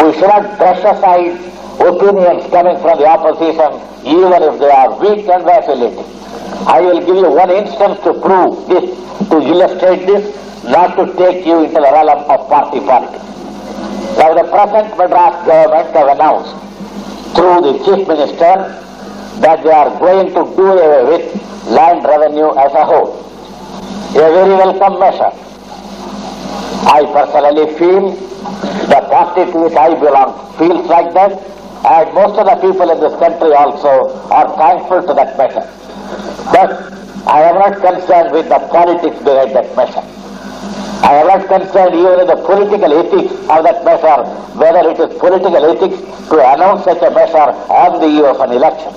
We 0.00 0.12
should 0.14 0.28
not 0.28 0.56
brush 0.58 0.80
aside 0.80 1.36
opinions 1.80 2.44
coming 2.50 2.76
from 2.80 2.98
the 2.98 3.06
opposition 3.06 3.70
even 4.04 4.32
if 4.42 4.58
they 4.58 4.70
are 4.70 4.90
weak 5.00 5.28
and 5.28 5.44
vacillating. 5.44 6.04
I 6.66 6.80
will 6.80 7.00
give 7.00 7.16
you 7.16 7.30
one 7.30 7.50
instance 7.50 8.00
to 8.04 8.12
prove 8.20 8.68
this, 8.68 8.84
to 9.28 9.36
illustrate 9.40 10.06
this, 10.06 10.24
not 10.64 10.96
to 10.96 11.12
take 11.16 11.44
you 11.46 11.64
into 11.64 11.74
the 11.74 11.80
realm 11.80 12.24
of 12.30 12.48
party 12.48 12.80
politics. 12.80 13.29
Now 14.20 14.34
the 14.34 14.44
present 14.52 14.98
Madras 14.98 15.46
government 15.46 15.96
have 15.96 16.08
announced 16.08 16.52
through 17.34 17.60
the 17.64 17.72
chief 17.86 18.06
minister 18.06 18.52
that 19.40 19.62
they 19.64 19.70
are 19.72 19.88
going 19.98 20.26
to 20.34 20.42
do 20.56 20.66
away 20.76 21.04
with 21.08 21.68
land 21.68 22.04
revenue 22.04 22.50
as 22.58 22.70
a 22.74 22.84
whole. 22.84 23.16
a 24.10 24.12
very 24.12 24.54
welcome 24.60 25.00
measure. 25.00 25.32
I 26.84 27.00
personally 27.16 27.66
feel 27.78 28.10
the 28.92 29.00
party 29.08 29.50
to 29.52 29.58
which 29.64 29.72
I 29.72 29.94
belong 29.98 30.36
feels 30.58 30.86
like 30.86 31.14
that, 31.14 31.32
and 31.88 32.12
most 32.14 32.38
of 32.38 32.44
the 32.44 32.56
people 32.60 32.90
in 32.90 33.00
this 33.00 33.18
country 33.18 33.54
also 33.54 34.12
are 34.28 34.54
thankful 34.58 35.00
to 35.06 35.14
that 35.14 35.38
measure. 35.38 35.64
But 36.52 36.92
I 37.26 37.40
am 37.48 37.54
not 37.54 37.80
concerned 37.80 38.32
with 38.32 38.50
the 38.50 38.58
politics 38.68 39.16
behind 39.24 39.56
that 39.56 39.74
measure. 39.74 40.19
I 41.02 41.14
am 41.16 41.26
not 41.28 41.46
concerned 41.48 41.94
even 41.94 42.16
with 42.18 42.28
the 42.28 42.36
political 42.36 42.92
ethics 42.92 43.32
of 43.48 43.64
that 43.64 43.84
measure, 43.84 44.22
whether 44.60 44.88
it 44.90 44.98
is 45.00 45.18
political 45.18 45.56
ethics 45.56 45.98
to 46.28 46.36
announce 46.54 46.84
such 46.84 47.02
a 47.02 47.10
measure 47.10 47.50
on 47.72 48.00
the 48.00 48.06
eve 48.06 48.24
of 48.24 48.40
an 48.40 48.52
election. 48.52 48.92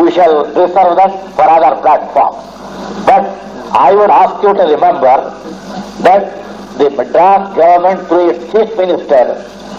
We 0.00 0.10
shall 0.12 0.46
reserve 0.46 0.96
that 0.96 1.12
for 1.34 1.42
other 1.42 1.80
platforms. 1.82 2.38
But 3.04 3.26
I 3.74 3.92
would 3.94 4.10
ask 4.10 4.42
you 4.42 4.54
to 4.54 4.62
remember 4.62 5.16
that 6.02 6.22
the 6.78 6.90
Madras 6.90 7.56
government 7.56 8.08
through 8.08 8.30
its 8.30 8.44
chief 8.52 8.76
minister 8.78 9.34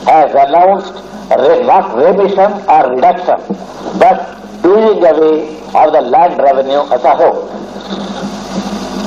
has 0.05 0.31
announced 0.31 0.93
not 1.29 1.95
remission 1.95 2.51
or 2.67 2.95
reduction, 2.95 3.39
but 3.97 4.37
doing 4.61 4.97
away 5.03 5.57
of 5.73 5.93
the 5.93 6.01
land 6.01 6.37
revenue 6.41 6.83
as 6.91 7.03
a 7.03 7.15
whole. 7.15 7.47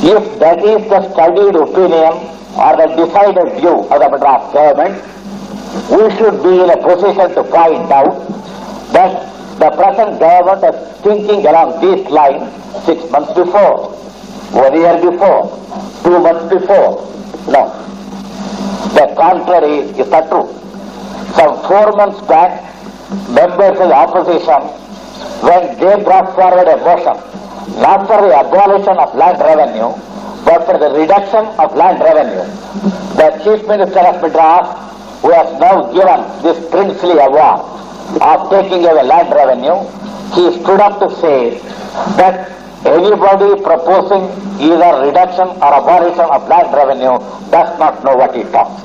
If 0.03 0.39
that 0.39 0.59
is 0.65 0.89
the 0.89 1.13
studied 1.13 1.57
opinion 1.57 2.35
or 2.57 2.77
the 2.77 2.87
decided 2.95 3.61
view 3.61 3.83
of 3.91 3.99
the 3.99 4.09
Madras 4.09 4.53
government, 4.53 4.95
we 5.91 6.07
should 6.17 6.43
be 6.43 6.61
in 6.63 6.71
a 6.71 6.79
position 6.79 7.35
to 7.35 7.43
find 7.51 7.91
out 7.91 8.15
that 8.93 9.35
the 9.59 9.71
present 9.71 10.21
government 10.21 10.63
was 10.63 11.01
thinking 11.03 11.47
along 11.47 11.81
these 11.83 12.07
lines 12.11 12.47
six 12.87 13.11
months 13.11 13.33
before, 13.35 13.91
one 14.55 14.75
year 14.75 14.95
before, 15.03 15.51
two 16.03 16.19
months 16.23 16.47
before. 16.53 17.03
No. 17.51 17.71
The 18.95 19.13
contrary 19.19 19.91
is 19.99 20.09
not 20.11 20.29
true. 20.31 20.47
Some 21.35 21.59
four 21.67 21.91
months 21.97 22.21
back, 22.29 22.63
members 23.31 23.79
of 23.81 23.89
the 23.91 23.95
opposition, 23.95 24.63
when 25.43 25.79
they 25.79 26.03
brought 26.05 26.35
forward 26.37 26.69
a 26.69 26.77
motion, 26.79 27.19
not 27.83 28.07
for 28.07 28.23
the 28.23 28.35
abolition 28.35 28.97
of 28.97 29.15
land 29.17 29.39
revenue, 29.41 29.91
but 30.55 30.67
for 30.71 30.79
the 30.79 30.91
reduction 30.95 31.45
of 31.59 31.75
land 31.75 31.99
revenue, 31.99 32.47
the 33.19 33.29
Chief 33.43 33.67
Minister 33.67 33.99
of 34.07 34.23
Madras, 34.23 34.71
who 35.21 35.33
has 35.35 35.51
now 35.59 35.91
given 35.91 36.23
this 36.47 36.55
princely 36.71 37.19
award 37.19 37.59
of 38.23 38.51
taking 38.51 38.87
away 38.87 39.03
land 39.03 39.35
revenue, 39.35 39.83
he 40.31 40.55
stood 40.63 40.79
up 40.79 41.01
to 41.03 41.11
say 41.19 41.59
that 42.23 42.55
anybody 42.87 43.61
proposing 43.67 44.31
either 44.63 45.03
reduction 45.03 45.49
or 45.59 45.75
abolition 45.75 46.27
of 46.31 46.47
land 46.47 46.71
revenue 46.71 47.19
does 47.51 47.77
not 47.81 48.05
know 48.05 48.15
what 48.15 48.31
he 48.37 48.45
talks. 48.55 48.79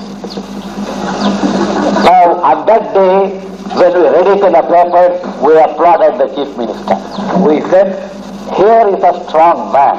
Now, 2.02 2.34
on 2.42 2.66
that 2.66 2.94
day, 2.94 3.38
when 3.78 3.92
we 3.94 4.08
read 4.10 4.26
it 4.26 4.42
in 4.42 4.52
the 4.58 4.62
papers, 4.66 5.22
we 5.38 5.54
applauded 5.54 6.18
the 6.18 6.34
Chief 6.34 6.50
Minister. 6.58 6.98
We 7.46 7.60
said, 7.70 8.09
here 8.56 8.88
is 8.88 9.02
a 9.02 9.12
strong 9.28 9.72
man, 9.72 9.96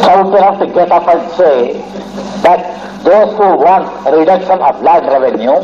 stout 0.00 0.26
enough 0.26 0.58
to 0.58 0.66
get 0.66 0.90
up 0.90 1.06
and 1.08 1.22
say 1.36 1.72
that 2.42 2.60
those 3.04 3.36
who 3.36 3.56
want 3.56 3.86
reduction 4.06 4.60
of 4.60 4.82
land 4.82 5.06
revenue 5.06 5.56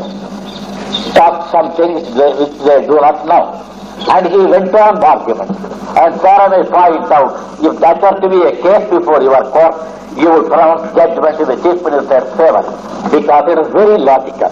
talk 1.12 1.50
something 1.50 1.94
which 1.94 2.08
they, 2.14 2.32
which 2.40 2.56
they 2.64 2.86
do 2.86 2.96
not 3.00 3.26
know. 3.26 3.62
And 4.08 4.26
he 4.26 4.36
went 4.36 4.74
on 4.74 5.00
the 5.00 5.06
argument. 5.06 5.50
And 5.96 6.20
Sarah 6.20 6.50
may 6.50 6.62
point 6.68 7.10
out, 7.10 7.32
if 7.64 7.80
that 7.80 8.00
were 8.00 8.20
to 8.20 8.28
be 8.28 8.42
a 8.44 8.52
case 8.62 8.88
before 8.90 9.22
your 9.22 9.42
court, 9.50 9.74
you 10.16 10.30
would 10.30 10.46
pronounce 10.46 10.94
judgment 10.94 11.40
in 11.40 11.46
the 11.48 11.56
Chief 11.64 11.82
Minister's 11.82 12.28
favor, 12.36 12.62
because 13.10 13.44
it 13.50 13.58
is 13.58 13.68
very 13.72 13.98
logical. 13.98 14.50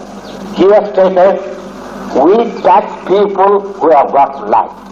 He 0.53 0.65
has 0.73 0.89
stated, 0.93 1.41
we 2.21 2.61
tax 2.61 2.85
people 3.07 3.73
who 3.73 3.91
have 3.91 4.11
got 4.11 4.49
land. 4.49 4.84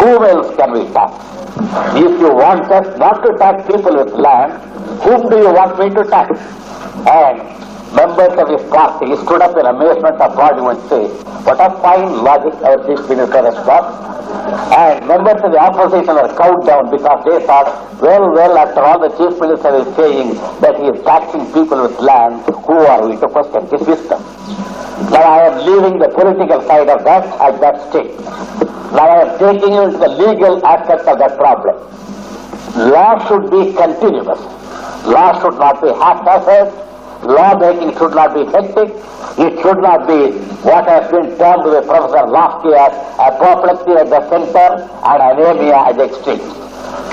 Whom 0.00 0.24
else 0.24 0.56
can 0.56 0.72
we 0.72 0.84
tax? 0.92 1.12
If 1.96 2.20
you 2.20 2.32
want 2.32 2.64
us 2.72 2.98
not 2.98 3.22
to 3.24 3.36
tax 3.38 3.66
people 3.66 3.96
with 3.96 4.12
land, 4.14 4.52
whom 5.02 5.28
do 5.28 5.36
you 5.36 5.52
want 5.52 5.78
me 5.78 5.90
to 5.90 6.02
tax? 6.08 6.32
And 7.06 7.44
members 7.94 8.32
of 8.40 8.48
his 8.48 8.64
party 8.72 9.14
stood 9.16 9.42
up 9.42 9.56
in 9.56 9.66
amazement 9.66 10.16
of 10.16 10.34
God 10.36 10.56
and 10.56 10.88
say, 10.88 11.04
what 11.44 11.60
a 11.60 11.70
fine 11.82 12.24
logic 12.24 12.54
our 12.64 12.80
chief 12.86 13.04
minister 13.08 13.42
has 13.44 13.54
got. 13.68 13.84
And 14.72 15.06
members 15.06 15.44
of 15.44 15.52
the 15.52 15.60
opposition 15.60 16.14
were 16.16 16.32
cowed 16.40 16.64
down 16.66 16.90
because 16.90 17.20
they 17.28 17.44
thought, 17.44 17.68
well, 18.00 18.32
well, 18.32 18.56
after 18.56 18.80
all 18.80 18.98
the 18.98 19.12
chief 19.20 19.38
minister 19.40 19.76
is 19.76 19.88
saying 19.94 20.34
that 20.64 20.80
he 20.80 20.88
is 20.88 21.04
taxing 21.04 21.44
people 21.52 21.82
with 21.82 21.98
land, 22.00 22.40
who 22.64 22.80
are 22.80 23.06
we 23.06 23.16
to 23.20 23.28
question 23.28 23.66
his 23.68 23.86
wisdom? 23.86 24.22
Now 25.12 25.28
I 25.28 25.52
am 25.52 25.56
leaving 25.66 25.98
the 25.98 26.08
political 26.08 26.62
side 26.66 26.88
of 26.88 27.04
that 27.04 27.24
at 27.40 27.60
that 27.60 27.76
stage. 27.90 28.71
Now 28.92 29.08
I 29.08 29.20
am 29.24 29.38
taking 29.38 29.72
you 29.72 29.82
into 29.82 29.98
the 29.98 30.08
legal 30.08 30.64
aspect 30.66 31.08
of 31.08 31.18
that 31.18 31.36
problem. 31.38 31.76
Law 32.92 33.18
should 33.26 33.50
be 33.50 33.72
continuous. 33.72 34.40
Law 35.06 35.32
should 35.40 35.58
not 35.58 35.80
be 35.80 35.88
haphazard. 35.88 36.68
Law 37.24 37.56
making 37.58 37.96
should 37.96 38.14
not 38.14 38.34
be 38.34 38.44
hectic. 38.52 38.90
It 39.38 39.62
should 39.62 39.80
not 39.80 40.06
be 40.06 40.32
what 40.60 40.86
has 40.86 41.10
been 41.10 41.38
termed 41.38 41.64
by 41.64 41.80
Professor 41.88 42.26
last 42.28 42.64
year 42.64 42.76
apoplexy 42.76 43.92
at 43.92 44.10
the 44.10 44.20
center 44.28 44.84
and 45.08 45.22
anemia 45.40 45.76
at 45.88 45.96
the 45.96 46.04
extreme. 46.04 46.44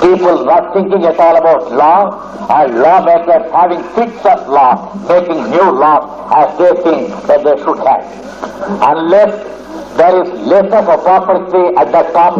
People 0.00 0.44
not 0.44 0.74
thinking 0.74 1.04
at 1.04 1.18
all 1.18 1.36
about 1.36 1.72
law 1.72 2.30
and 2.60 2.78
lawmakers 2.78 3.50
having 3.52 3.82
fits 3.94 4.24
of 4.26 4.48
law, 4.48 4.92
making 5.08 5.48
new 5.50 5.70
law 5.70 6.28
as 6.34 6.58
they 6.58 6.72
think 6.82 7.08
that 7.26 7.44
they 7.44 7.56
should 7.64 7.78
have. 7.78 8.04
Unless 8.82 9.59
there 10.00 10.22
is 10.22 10.28
less 10.48 10.72
of 10.72 10.88
apoplexy 10.88 11.76
at 11.76 11.92
the 11.92 12.02
top 12.16 12.34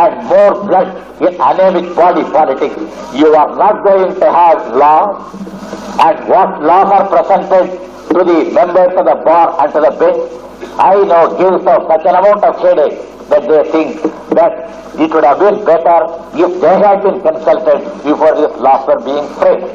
and 0.00 0.12
more 0.28 0.52
blood 0.64 0.88
in 1.20 1.34
anemic 1.48 1.94
body 1.94 2.22
politics, 2.32 2.80
you 3.14 3.34
are 3.36 3.54
not 3.54 3.84
going 3.84 4.14
to 4.18 4.28
have 4.32 4.74
law 4.74 5.28
and 6.00 6.28
what 6.28 6.62
laws 6.62 6.88
are 6.96 7.06
presented 7.12 7.68
to 8.08 8.24
the 8.24 8.38
members 8.54 8.96
of 8.96 9.04
the 9.04 9.16
bar 9.26 9.60
and 9.60 9.70
to 9.74 9.80
the 9.84 9.92
bench, 10.00 10.24
I 10.80 10.94
know 11.04 11.36
gives 11.36 11.66
us 11.66 11.82
such 11.86 12.06
an 12.06 12.14
amount 12.16 12.44
of 12.44 12.56
headache 12.64 12.96
that 13.28 13.44
they 13.44 13.62
think 13.70 14.00
that 14.40 14.72
it 14.98 15.12
would 15.12 15.24
have 15.24 15.38
been 15.38 15.62
better 15.66 15.98
if 16.32 16.60
they 16.62 16.76
had 16.80 17.02
been 17.02 17.20
consulted 17.20 17.84
before 18.08 18.32
these 18.40 18.56
laws 18.56 18.88
were 18.88 19.04
being 19.04 19.28
framed. 19.36 19.68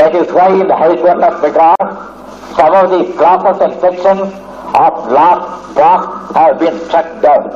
That 0.00 0.14
is 0.14 0.32
why 0.32 0.48
in 0.48 0.66
the 0.66 0.76
High 0.76 0.96
Court 0.96 1.20
of 1.20 1.42
Madras, 1.44 2.56
some 2.56 2.72
of 2.72 2.88
the 2.88 3.12
clauses 3.20 3.60
and 3.60 3.80
sections 3.82 4.51
of 4.74 5.12
laws 5.12 5.74
passed 5.76 6.34
have 6.34 6.58
been 6.58 6.78
struck 6.86 7.22
down. 7.22 7.50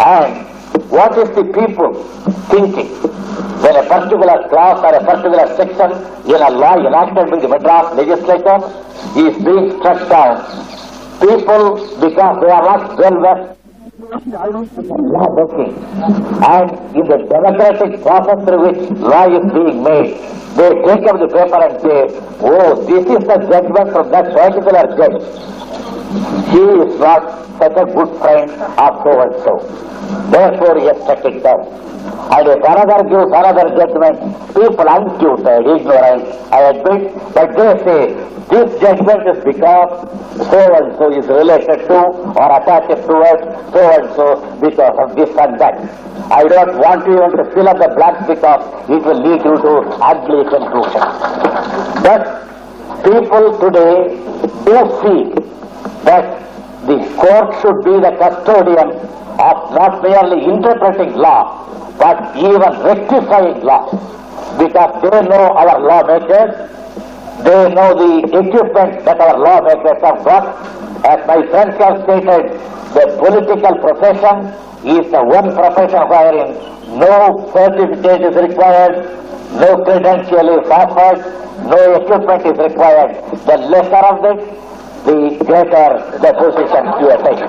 And 0.00 0.46
what 0.90 1.18
is 1.18 1.28
the 1.34 1.44
people 1.44 2.04
thinking 2.48 2.88
when 3.62 3.76
a 3.76 3.82
particular 3.88 4.48
clause 4.48 4.80
or 4.84 4.94
a 4.94 5.04
particular 5.04 5.46
section 5.56 5.90
in 6.30 6.40
a 6.40 6.50
law 6.50 6.78
enacted 6.78 7.30
by 7.30 7.38
the 7.38 7.48
Madras 7.48 7.94
legislature 7.96 8.60
is 9.18 9.34
being 9.44 9.78
struck 9.78 10.08
down? 10.08 10.44
People, 11.20 11.76
because 12.00 12.40
they 12.40 12.50
are 12.50 12.62
not 12.62 12.96
well 12.96 13.20
versed 13.20 13.58
law 14.08 15.28
making, 15.34 15.74
and 16.46 16.70
in 16.96 17.04
the 17.08 17.18
democratic 17.28 18.00
process 18.02 18.38
through 18.46 18.62
which 18.70 18.90
law 19.00 19.26
is 19.26 19.52
being 19.52 19.82
made, 19.82 20.14
they 20.56 20.70
take 20.86 21.04
up 21.10 21.18
the 21.18 21.26
paper 21.26 21.60
and 21.66 21.80
say, 21.82 22.06
oh, 22.40 22.78
this 22.86 23.04
is 23.04 23.26
the 23.26 23.36
judgment 23.50 23.90
from 23.92 24.10
that 24.10 24.32
particular 24.32 24.86
judge. 24.96 25.48
He 26.08 26.64
is 26.84 26.98
not 26.98 27.22
such 27.58 27.76
a 27.76 27.84
good 27.84 28.10
friend 28.20 28.50
of 28.50 28.92
so 29.04 29.12
and 29.20 29.34
so. 29.44 29.54
Therefore, 30.30 30.80
he 30.80 30.86
has 30.86 31.24
it 31.24 31.42
down. 31.42 31.88
And 32.32 32.48
if 32.48 32.60
another 32.64 33.04
gives 33.08 33.28
another 33.28 33.68
judgment, 33.76 34.16
people 34.56 34.88
untutored, 34.88 35.66
ignorant, 35.68 36.24
I 36.52 36.60
admit, 36.72 37.12
but 37.34 37.52
they 37.52 37.72
say, 37.84 38.28
this 38.48 38.80
judgment 38.80 39.28
is 39.28 39.44
because 39.44 40.08
so 40.48 40.60
and 40.76 40.96
so 40.96 41.12
is 41.12 41.26
related 41.28 41.84
to 41.88 42.00
or 42.40 42.48
attached 42.56 43.04
towards 43.04 43.44
so 43.72 43.82
and 43.92 44.08
so 44.16 44.26
because 44.60 44.96
of 45.04 45.16
this 45.16 45.28
and 45.36 45.60
that. 45.60 45.76
I 46.32 46.44
don't 46.44 46.78
want 46.78 47.06
you 47.06 47.16
even 47.20 47.36
to 47.36 47.44
fill 47.52 47.68
up 47.68 47.76
the 47.76 47.92
blanks 47.94 48.26
because 48.26 48.64
it 48.88 49.04
will 49.04 49.20
lead 49.20 49.44
you 49.44 49.56
to 49.56 49.72
ugly 50.00 50.48
conclusions. 50.48 51.12
But 52.00 52.24
people 53.04 53.58
today 53.60 54.16
do 54.64 54.76
see 55.04 55.57
that 56.08 56.40
the 56.88 56.98
court 57.20 57.48
should 57.60 57.78
be 57.84 57.94
the 58.00 58.12
custodian 58.16 58.90
of 59.48 59.56
not 59.76 60.02
merely 60.02 60.40
interpreting 60.44 61.12
law, 61.14 61.68
but 61.98 62.34
even 62.36 62.72
rectifying 62.88 63.60
law. 63.62 63.84
Because 64.58 64.92
they 65.02 65.20
know 65.28 65.44
our 65.62 65.78
lawmakers, 65.78 66.52
they 67.44 67.74
know 67.74 67.90
the 67.94 68.12
equipment 68.40 69.04
that 69.04 69.20
our 69.20 69.38
lawmakers 69.38 70.00
have 70.02 70.24
got. 70.24 70.44
As 71.04 71.26
my 71.26 71.46
friends 71.50 71.76
have 71.78 72.02
stated, 72.04 72.56
the 72.96 73.04
political 73.20 73.74
profession 73.84 74.48
is 74.88 75.10
the 75.12 75.22
one 75.22 75.52
profession 75.54 76.02
wherein 76.08 76.56
no 76.98 77.50
certificate 77.52 78.22
is 78.22 78.34
required, 78.34 78.96
no 79.60 79.84
credential 79.84 80.48
is 80.58 80.70
offered, 80.70 81.20
no 81.68 82.00
equipment 82.00 82.46
is 82.46 82.58
required. 82.58 83.12
The 83.44 83.58
lesser 83.58 84.02
of 84.08 84.24
it, 84.24 84.67
the 85.08 85.44
greater 85.48 85.88
the 86.24 86.32
position 86.40 86.84
you 87.00 87.08
attain. 87.16 87.40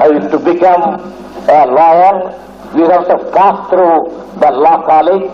Uh, 0.00 0.28
to 0.32 0.38
become 0.38 0.82
a 1.48 1.66
lawyer, 1.78 2.14
you 2.76 2.84
have 2.88 3.04
to 3.12 3.16
pass 3.36 3.68
through 3.68 3.96
the 4.40 4.50
law 4.64 4.78
college. 4.86 5.26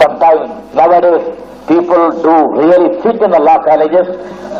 Sometimes 0.00 0.74
nowadays 0.74 1.24
people 1.68 2.10
do 2.22 2.34
really 2.60 3.00
sit 3.02 3.16
in 3.22 3.30
the 3.30 3.40
law 3.48 3.58
colleges. 3.64 4.08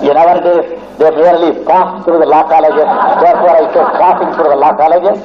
In 0.02 0.16
our 0.16 0.40
days, 0.40 0.85
they 0.98 1.10
merely 1.10 1.64
pass 1.64 2.04
through 2.04 2.20
the 2.20 2.26
law 2.26 2.48
colleges. 2.48 2.88
Therefore, 3.20 3.52
I 3.52 3.64
say 3.72 3.84
passing 4.00 4.30
through 4.34 4.50
the 4.50 4.56
law 4.56 4.72
colleges. 4.76 5.18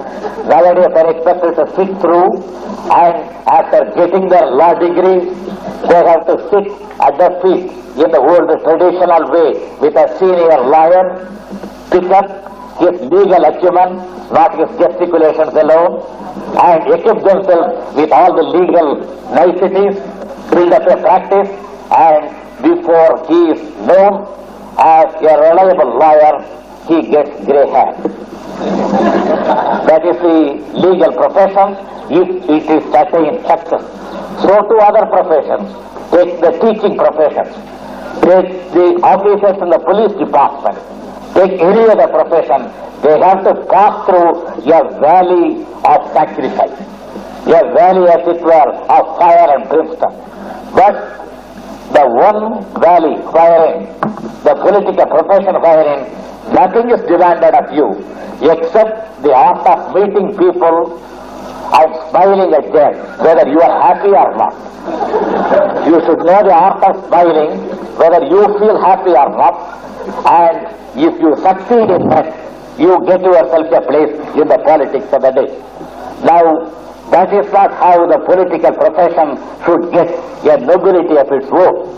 Nowadays, 0.47 0.91
they're 0.93 1.11
expected 1.11 1.55
to 1.55 1.65
sit 1.75 1.89
through 2.01 2.43
and 2.91 3.15
after 3.47 3.85
getting 3.95 4.27
their 4.27 4.47
law 4.51 4.73
degree, 4.73 5.31
they 5.87 6.01
have 6.11 6.25
to 6.27 6.35
sit 6.51 6.67
at 6.99 7.15
the 7.15 7.29
feet 7.39 7.71
in 8.03 8.11
the 8.11 8.19
old 8.19 8.51
traditional 8.67 9.31
way 9.31 9.51
with 9.79 9.95
a 9.95 10.07
senior 10.19 10.59
lawyer, 10.67 11.29
pick 11.91 12.09
up 12.11 12.27
his 12.79 12.99
legal 13.07 13.43
acumen, 13.45 13.95
not 14.33 14.57
his 14.59 14.69
gesticulations 14.77 15.53
alone, 15.55 16.03
and 16.59 16.83
equip 16.91 17.23
themselves 17.23 17.95
with 17.95 18.11
all 18.11 18.35
the 18.35 18.43
legal 18.43 18.99
niceties, 19.35 19.95
build 20.51 20.73
up 20.73 20.87
a 20.87 20.97
practice, 20.99 21.49
and 21.95 22.27
before 22.61 23.25
he 23.27 23.51
is 23.51 23.61
known 23.87 24.40
as 24.77 25.13
a 25.21 25.33
reliable 25.37 25.97
lawyer, 25.97 26.43
he 26.87 27.01
gets 27.09 27.31
grey 27.45 27.67
hair. 27.69 27.93
That 29.87 30.05
is 30.05 30.17
the 30.21 30.79
legal 30.79 31.11
profession 31.13 31.75
if 32.11 32.27
it 32.49 32.63
is 32.69 32.83
attained 32.93 33.45
success. 33.45 33.83
So 34.41 34.53
to 34.61 34.75
other 34.83 35.05
professions, 35.07 35.67
take 36.11 36.39
the 36.41 36.51
teaching 36.59 36.97
professions, 36.97 37.53
take 38.23 38.49
the 38.73 38.99
officers 39.03 39.57
in 39.61 39.69
the 39.69 39.79
police 39.79 40.13
department, 40.17 40.77
take 41.33 41.59
any 41.59 41.83
other 41.89 42.07
profession, 42.07 42.71
they 43.01 43.17
have 43.19 43.43
to 43.43 43.53
pass 43.71 44.05
through 44.05 44.45
a 44.71 44.99
valley 44.99 45.65
of 45.85 45.99
sacrifice, 46.13 46.77
a 47.47 47.61
valley 47.73 48.09
as 48.11 48.27
it 48.27 48.41
were 48.41 48.69
of 48.87 49.17
fire 49.17 49.57
and 49.57 49.67
brimstone. 49.69 50.15
But 50.75 51.21
the 51.93 52.05
one 52.07 52.63
valley 52.79 53.15
wherein 53.33 53.87
the 54.43 54.53
political 54.55 55.05
profession 55.05 55.55
wherein 55.61 55.99
nothing 56.53 56.89
is 56.89 57.01
demanded 57.05 57.53
of 57.53 57.71
you 57.73 57.87
except 58.41 59.21
the 59.21 59.33
art 59.33 59.65
of 59.67 59.93
meeting 59.95 60.29
people 60.37 60.97
and 61.73 61.89
smiling 62.09 62.51
at 62.53 62.65
them, 62.73 62.93
whether 63.23 63.47
you 63.47 63.61
are 63.61 63.75
happy 63.81 64.09
or 64.09 64.29
not. 64.35 64.53
You 65.87 66.01
should 66.05 66.19
know 66.25 66.41
the 66.43 66.53
art 66.53 66.83
of 66.83 67.05
smiling, 67.07 67.51
whether 68.01 68.25
you 68.25 68.41
feel 68.59 68.81
happy 68.81 69.11
or 69.11 69.29
not, 69.29 69.55
and 70.25 70.67
if 70.99 71.13
you 71.21 71.35
succeed 71.37 71.89
in 71.89 72.09
that, 72.09 72.27
you 72.79 72.99
get 73.05 73.21
yourself 73.21 73.67
a 73.71 73.81
place 73.87 74.11
in 74.35 74.47
the 74.47 74.59
politics 74.65 75.05
of 75.13 75.21
the 75.21 75.31
day. 75.31 75.49
Now, 76.25 76.80
that 77.11 77.33
is 77.33 77.51
not 77.51 77.71
how 77.73 78.07
the 78.07 78.19
political 78.25 78.71
profession 78.71 79.35
should 79.65 79.91
get 79.91 80.07
a 80.47 80.57
nobility 80.65 81.17
of 81.17 81.27
its 81.31 81.47
own, 81.51 81.91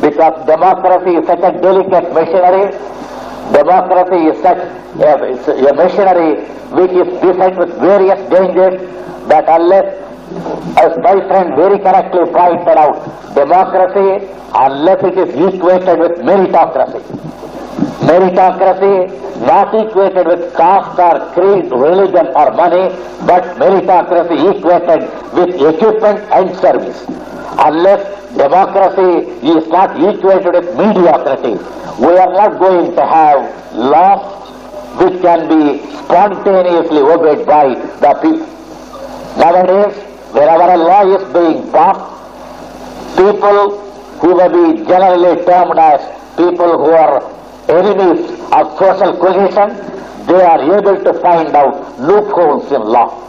because 0.00 0.34
democracy 0.46 1.16
is 1.16 1.26
such 1.26 1.38
a 1.40 1.52
delicate 1.60 2.12
machinery, 2.12 2.74
democracy 3.54 4.20
is 4.26 4.42
such 4.42 4.58
a, 4.58 5.70
a 5.70 5.74
machinery 5.74 6.44
which 6.74 6.90
is 6.90 7.08
beset 7.22 7.56
with 7.56 7.70
various 7.78 8.18
dangers 8.28 8.74
that 9.28 9.44
unless, 9.48 9.86
as 10.82 10.98
my 10.98 11.14
friend 11.28 11.54
very 11.54 11.78
correctly 11.78 12.26
pointed 12.34 12.76
out, 12.76 12.98
democracy, 13.34 14.26
unless 14.54 15.02
it 15.04 15.16
is 15.16 15.30
equated 15.54 15.98
with 15.98 16.18
meritocracy, 16.26 17.02
meritocracy 18.08 18.94
not 19.46 19.74
equated 19.74 20.26
with 20.26 20.56
caste 20.56 20.98
or 20.98 21.16
creed, 21.34 21.70
religion 21.70 22.26
or 22.40 22.50
money, 22.52 22.88
but 23.26 23.44
meritocracy 23.62 24.36
equated 24.50 25.02
with 25.34 25.50
equipment 25.70 26.20
and 26.32 26.56
service. 26.56 27.04
Unless 27.58 28.02
democracy 28.36 29.28
is 29.54 29.66
not 29.68 29.96
equated 30.00 30.52
with 30.54 30.76
mediocrity, 30.76 31.54
we 32.00 32.12
are 32.16 32.32
not 32.32 32.58
going 32.58 32.94
to 32.94 33.06
have 33.06 33.74
laws 33.74 34.32
which 35.00 35.20
can 35.20 35.48
be 35.48 35.78
spontaneously 36.04 37.00
obeyed 37.00 37.46
by 37.46 37.74
the 38.04 38.12
people. 38.22 38.46
Nowadays, 39.36 39.94
wherever 40.32 40.72
a 40.72 40.78
law 40.78 41.02
is 41.16 41.24
being 41.32 41.70
passed, 41.72 42.06
people 43.16 43.80
who 44.20 44.36
may 44.36 44.48
be 44.48 44.84
generally 44.84 45.44
termed 45.44 45.78
as 45.78 46.00
people 46.36 46.78
who 46.78 46.90
are 46.92 47.20
enemies 47.68 48.30
of 48.52 48.78
social 48.78 49.16
cohesion, 49.18 49.76
they 50.26 50.42
are 50.42 50.60
able 50.78 51.02
to 51.04 51.12
find 51.20 51.54
out 51.54 51.98
loopholes 52.00 52.70
in 52.72 52.82
law. 52.82 53.22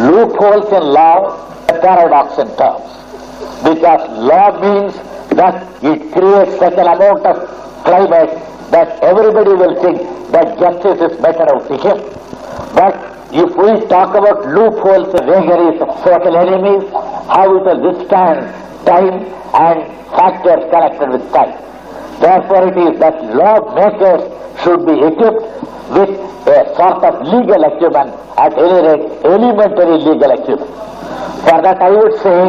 Loopholes 0.00 0.72
in 0.72 0.82
law, 0.82 1.46
a 1.68 1.80
paradox 1.80 2.38
in 2.38 2.48
terms. 2.56 2.88
Because 3.62 4.08
law 4.18 4.58
means 4.60 4.94
that 5.36 5.62
it 5.82 6.12
creates 6.12 6.58
such 6.58 6.74
an 6.74 6.86
amount 6.86 7.26
of 7.26 7.48
climate 7.84 8.30
that 8.70 9.02
everybody 9.02 9.54
will 9.54 9.80
think 9.82 9.98
that 10.32 10.58
justice 10.58 11.00
is 11.10 11.16
better 11.20 11.46
out 11.54 11.68
him. 11.68 11.98
But 12.74 12.94
if 13.32 13.50
we 13.56 13.86
talk 13.88 14.14
about 14.14 14.46
loopholes 14.46 15.14
and 15.14 15.26
vagaries 15.26 15.80
of 15.80 15.88
social 16.04 16.36
enemies, 16.36 16.88
how 17.28 17.56
it 17.56 17.64
will 17.64 17.92
withstand 17.92 18.40
time 18.86 19.24
and 19.54 19.78
factors 20.16 20.64
connected 20.70 21.10
with 21.10 21.32
time. 21.32 21.52
Therefore, 22.20 22.68
it 22.68 22.76
is 22.76 22.98
that 23.00 23.22
lawmakers 23.34 24.22
should 24.62 24.84
be 24.86 24.94
equipped 25.06 25.42
with 25.90 26.10
a 26.48 26.74
sort 26.74 27.04
of 27.04 27.22
legal 27.26 27.62
acumen, 27.64 28.08
at 28.36 28.52
any 28.58 28.80
rate, 28.86 29.06
elementary 29.24 29.98
legal 30.02 30.30
acumen. 30.30 30.68
For 31.46 31.62
that, 31.62 31.78
I 31.80 31.90
would 31.90 32.14
say 32.18 32.40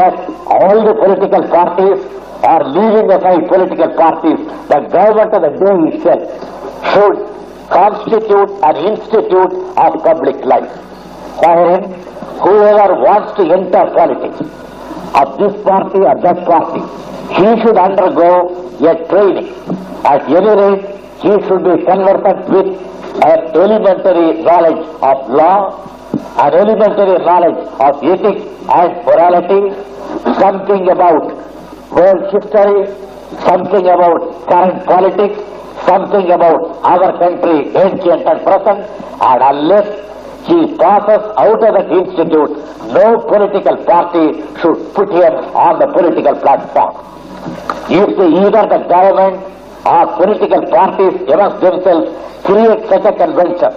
that 0.00 0.14
all 0.46 0.84
the 0.84 0.94
political 0.94 1.42
parties 1.48 1.98
are 2.44 2.64
leaving 2.68 3.10
aside 3.10 3.48
political 3.48 3.90
parties. 3.96 4.38
The 4.68 4.80
government 4.92 5.34
of 5.34 5.42
the 5.44 5.52
day 5.60 5.76
itself 5.96 6.22
should 6.92 7.16
constitute 7.68 8.50
an 8.62 8.76
institute 8.92 9.52
of 9.76 9.90
public 10.02 10.36
life, 10.44 10.70
wherein 11.44 11.92
whoever 12.40 12.94
wants 13.02 13.36
to 13.36 13.42
enter 13.52 13.84
politics, 13.92 14.40
of 15.14 15.38
this 15.38 15.54
party 15.64 15.98
or 15.98 16.16
that 16.20 16.44
party, 16.44 16.80
he 17.30 17.60
should 17.62 17.76
undergo 17.76 18.30
a 18.80 18.94
training. 19.08 19.48
At 20.04 20.22
any 20.28 20.52
rate, 20.60 20.84
he 21.22 21.30
should 21.46 21.64
be 21.64 21.84
conversant 21.84 22.48
with 22.48 22.68
an 23.24 23.40
elementary 23.54 24.42
knowledge 24.42 24.86
of 25.02 25.30
law, 25.30 25.82
an 26.38 26.54
elementary 26.54 27.18
knowledge 27.24 27.60
of 27.80 28.02
ethics 28.04 28.42
and 28.68 28.90
morality, 29.06 29.62
something 30.38 30.88
about 30.90 31.24
world 31.90 32.22
history, 32.32 32.86
something 33.44 33.86
about 33.86 34.48
current 34.48 34.84
politics, 34.86 35.38
something 35.86 36.30
about 36.30 36.60
our 36.84 37.18
country, 37.18 37.68
ancient 37.74 38.22
and 38.26 38.42
present, 38.44 38.80
and 39.20 39.42
unless 39.42 40.05
he 40.46 40.76
passes 40.78 41.22
out 41.42 41.58
of 41.58 41.74
that 41.74 41.90
institute, 41.90 42.50
no 42.94 43.18
political 43.26 43.76
party 43.84 44.38
should 44.62 44.78
put 44.94 45.10
him 45.10 45.34
on 45.58 45.80
the 45.82 45.88
political 45.90 46.36
platform. 46.38 46.94
If 47.90 48.14
the, 48.14 48.26
either 48.46 48.62
the 48.70 48.80
government 48.86 49.42
or 49.82 50.02
political 50.22 50.62
parties 50.70 51.18
amongst 51.26 51.60
themselves 51.60 52.06
create 52.46 52.78
such 52.88 53.04
a 53.06 53.14
convention, 53.18 53.74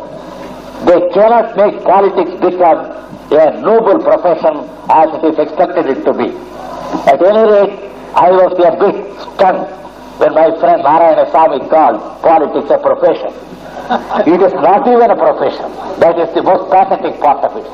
they 0.85 1.01
cannot 1.09 1.57
make 1.57 1.81
politics 1.83 2.31
become 2.37 2.85
a 3.33 3.61
noble 3.61 3.97
profession 4.05 4.69
as 4.89 5.09
it 5.17 5.23
is 5.25 5.39
expected 5.39 5.85
it 5.89 6.05
to 6.05 6.13
be. 6.13 6.29
At 7.09 7.21
any 7.21 7.45
rate, 7.49 7.77
I 8.13 8.29
was 8.29 8.53
a 8.61 8.73
bit 8.77 8.97
stunned 9.21 9.78
when 10.19 10.33
my 10.35 10.51
friend 10.59 10.83
Narayana 10.83 11.29
Swami 11.31 11.59
called 11.69 11.99
politics 12.21 12.69
a 12.69 12.77
profession. 12.77 13.31
It 14.29 14.39
is 14.45 14.53
not 14.53 14.85
even 14.85 15.09
a 15.09 15.15
profession. 15.15 15.65
That 16.03 16.19
is 16.19 16.29
the 16.35 16.43
most 16.43 16.69
pathetic 16.69 17.19
part 17.23 17.41
of 17.47 17.55
it. 17.57 17.65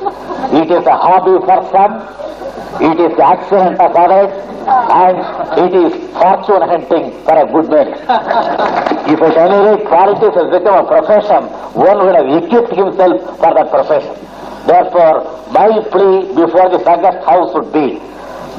It 0.62 0.70
is 0.70 0.86
a 0.86 0.96
hobby 0.96 1.36
for 1.44 1.58
some, 1.74 1.92
it 2.80 2.96
is 3.02 3.12
the 3.18 3.26
accident 3.26 3.76
of 3.80 3.90
others, 3.94 4.30
and 4.66 5.16
it 5.64 5.72
is 5.74 5.92
fortune 6.16 6.62
hunting 6.70 7.04
for 7.26 7.36
a 7.36 7.46
good 7.50 7.68
man. 7.68 7.88
If 9.12 9.20
at 9.22 9.36
any 9.36 9.58
rate 9.68 9.84
politics 9.90 10.34
has 10.40 10.48
become 10.50 10.76
a 10.84 10.86
profession, 10.88 11.42
one 11.74 11.98
would 12.06 12.14
have 12.16 12.30
equipped 12.42 12.72
himself 12.74 13.38
for 13.42 13.50
that 13.58 13.68
profession. 13.70 14.14
Therefore, 14.66 15.14
my 15.52 15.68
plea 15.92 16.32
before 16.34 16.70
this 16.70 16.86
August 16.86 17.20
House 17.26 17.52
would 17.54 17.72
be 17.72 17.98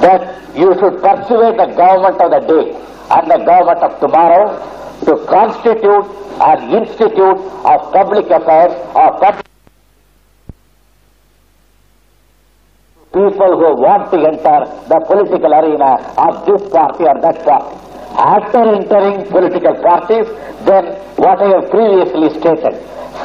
that 0.06 0.21
you 0.56 0.73
should 0.80 1.02
persuade 1.02 1.58
the 1.58 1.67
government 1.76 2.21
of 2.21 2.30
the 2.32 2.41
day 2.47 2.65
and 3.10 3.32
the 3.32 3.38
government 3.46 3.80
of 3.88 4.00
tomorrow 4.00 4.46
to 5.06 5.13
constitute 5.26 6.06
an 6.41 6.60
institute 6.80 7.39
of 7.74 7.91
public 7.93 8.26
affairs 8.30 8.74
public 8.93 9.46
people 13.13 13.52
who 13.60 13.70
want 13.82 14.12
to 14.12 14.17
enter 14.30 14.58
the 14.91 15.00
political 15.08 15.54
arena 15.60 15.91
of 16.26 16.46
this 16.46 16.62
party 16.72 17.04
or 17.06 17.15
that 17.22 17.43
party. 17.46 17.87
After 18.17 18.62
entering 18.73 19.30
political 19.30 19.75
parties, 19.75 20.25
then 20.65 20.86
what 21.21 21.39
I 21.39 21.49
have 21.53 21.69
previously 21.69 22.30
stated, 22.39 22.73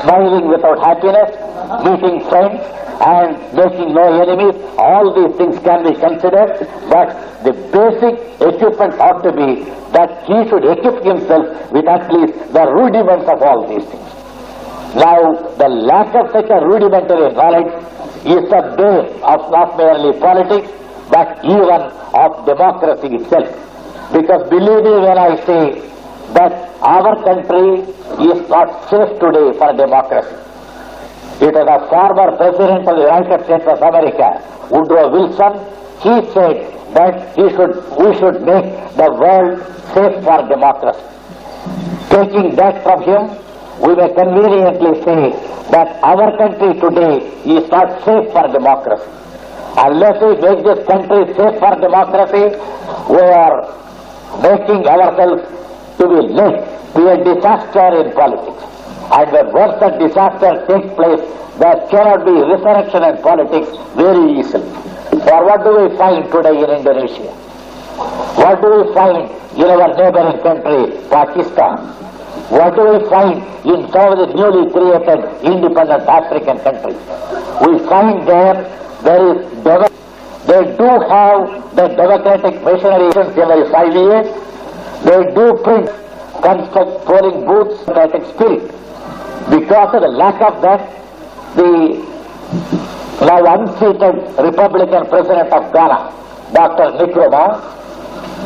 smiling 0.03 0.49
without 0.49 0.79
happiness, 0.85 1.33
meeting 1.81 2.21
friends, 2.29 2.61
and 3.01 3.35
making 3.57 3.95
no 3.95 4.05
enemies, 4.21 4.55
all 4.77 5.15
these 5.17 5.35
things 5.37 5.59
can 5.65 5.83
be 5.83 5.95
considered, 5.99 6.69
but 6.93 7.09
the 7.43 7.53
basic 7.73 8.15
equipment 8.41 8.95
ought 9.01 9.23
to 9.23 9.33
be 9.33 9.65
that 9.97 10.23
he 10.29 10.49
should 10.49 10.65
equip 10.65 11.03
himself 11.03 11.73
with 11.73 11.89
at 11.89 12.13
least 12.13 12.53
the 12.53 12.65
rudiments 12.71 13.27
of 13.29 13.41
all 13.43 13.67
these 13.67 13.85
things. 13.89 14.13
Now, 14.95 15.19
the 15.57 15.69
lack 15.69 16.15
of 16.15 16.31
such 16.33 16.51
a 16.51 16.61
rudimentary 16.67 17.33
knowledge 17.33 17.73
is 18.29 18.45
the 18.53 18.63
base 18.77 19.11
of 19.25 19.51
not 19.51 19.77
merely 19.79 20.13
politics, 20.21 20.71
but 21.11 21.43
even 21.45 21.81
of 22.13 22.45
democracy 22.45 23.17
itself. 23.17 23.72
Because 24.13 24.49
believe 24.51 24.85
me 24.85 24.95
when 25.07 25.19
I 25.19 25.37
say 25.47 25.81
that 26.35 26.53
our 26.83 27.13
country 27.25 27.81
is 28.31 28.49
not 28.49 28.89
safe 28.91 29.19
today 29.19 29.53
for 29.59 29.73
democracy. 29.73 30.37
It 31.41 31.55
was 31.55 31.67
a 31.67 31.79
former 31.89 32.37
president 32.37 32.87
of 32.87 32.95
the 32.97 33.03
United 33.09 33.45
States 33.45 33.65
of 33.67 33.81
America, 33.81 34.29
Woodrow 34.71 35.11
Wilson, 35.11 35.53
he 36.05 36.15
said 36.33 36.57
that 36.95 37.35
he 37.37 37.49
should, 37.57 37.73
we 37.99 38.13
should 38.21 38.43
make 38.43 38.69
the 39.01 39.09
world 39.17 39.59
safe 39.95 40.23
for 40.25 40.39
democracy. 40.47 41.03
Taking 42.11 42.55
that 42.57 42.83
from 42.85 43.03
him, 43.03 43.23
we 43.81 43.95
may 43.97 44.13
conveniently 44.13 44.93
say 45.03 45.23
that 45.73 45.99
our 46.05 46.37
country 46.37 46.79
today 46.79 47.17
is 47.49 47.69
not 47.71 48.05
safe 48.05 48.31
for 48.33 48.47
democracy. 48.53 49.09
Unless 49.79 50.21
we 50.23 50.37
make 50.37 50.65
this 50.65 50.87
country 50.87 51.25
safe 51.35 51.59
for 51.59 51.75
democracy, 51.81 52.45
we 53.09 53.21
are 53.21 53.82
making 54.41 54.87
ourselves 54.87 55.43
to 55.99 56.05
be 56.09 56.21
led 56.33 56.55
to 56.95 57.01
a 57.09 57.17
disaster 57.25 57.89
in 58.01 58.13
politics. 58.13 58.63
And 59.13 59.33
when 59.33 59.53
once 59.53 59.77
that 59.81 59.99
disaster 59.99 60.65
takes 60.67 60.89
place, 60.95 61.21
there 61.59 61.79
cannot 61.91 62.25
be 62.25 62.33
resurrection 62.33 63.03
in 63.05 63.17
politics 63.23 63.69
very 63.95 64.41
easily. 64.41 64.71
For 65.27 65.45
what 65.45 65.63
do 65.65 65.71
we 65.77 65.97
find 65.97 66.25
today 66.33 66.57
in 66.65 66.71
Indonesia? 66.71 67.29
What 68.41 68.61
do 68.63 68.69
we 68.81 68.95
find 68.95 69.29
in 69.57 69.69
our 69.69 69.93
neighboring 69.95 70.41
country, 70.43 70.97
Pakistan? 71.11 71.77
What 72.49 72.75
do 72.75 72.83
we 72.89 72.99
find 73.09 73.45
in 73.69 73.91
some 73.93 74.13
of 74.13 74.19
the 74.19 74.29
newly 74.35 74.71
created 74.73 75.21
independent 75.45 76.09
African 76.09 76.59
countries? 76.61 76.97
We 77.67 77.79
find 77.87 78.27
there 78.27 78.65
there 79.03 79.23
is 79.37 79.65
demo- 79.65 79.89
they 80.47 80.65
do 80.77 80.89
have 81.09 81.77
the 81.77 81.87
democratic 81.89 82.63
machinery 82.63 83.13
since 83.13 83.37
every 83.39 83.71
five 83.71 83.95
years. 83.95 84.27
They 85.05 85.35
do 85.35 85.55
print, 85.63 85.87
construct 86.43 87.07
polling 87.07 87.47
booths, 87.47 87.85
democratic 87.87 88.25
spirit. 88.35 88.67
Because 89.51 89.95
of 89.95 90.03
the 90.03 90.09
lack 90.09 90.41
of 90.43 90.63
that, 90.63 90.83
the 91.55 92.03
now 93.25 93.39
unseated 93.55 94.19
Republican 94.39 95.07
president 95.07 95.53
of 95.53 95.73
Ghana, 95.73 96.11
Dr. 96.53 97.07
Nkrumah, 97.07 97.63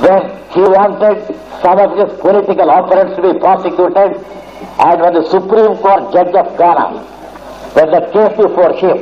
when 0.05 0.23
he 0.53 0.61
wanted 0.61 1.25
some 1.63 1.79
of 1.79 1.97
his 1.97 2.21
political 2.21 2.69
opponents 2.69 3.17
to 3.17 3.23
be 3.23 3.39
prosecuted, 3.39 4.21
and 4.79 5.01
when 5.01 5.15
the 5.15 5.25
Supreme 5.31 5.77
Court 5.79 6.13
judge 6.13 6.35
of 6.35 6.59
Ghana, 6.59 7.01
when 7.73 7.91
the 7.91 8.01
case 8.13 8.37
before 8.37 8.73
him, 8.75 8.99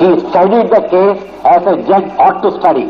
he 0.00 0.08
studied 0.32 0.72
the 0.72 0.82
case 0.88 1.20
as 1.44 1.62
a 1.68 1.76
judge 1.84 2.08
ought 2.16 2.40
to 2.40 2.50
study, 2.58 2.88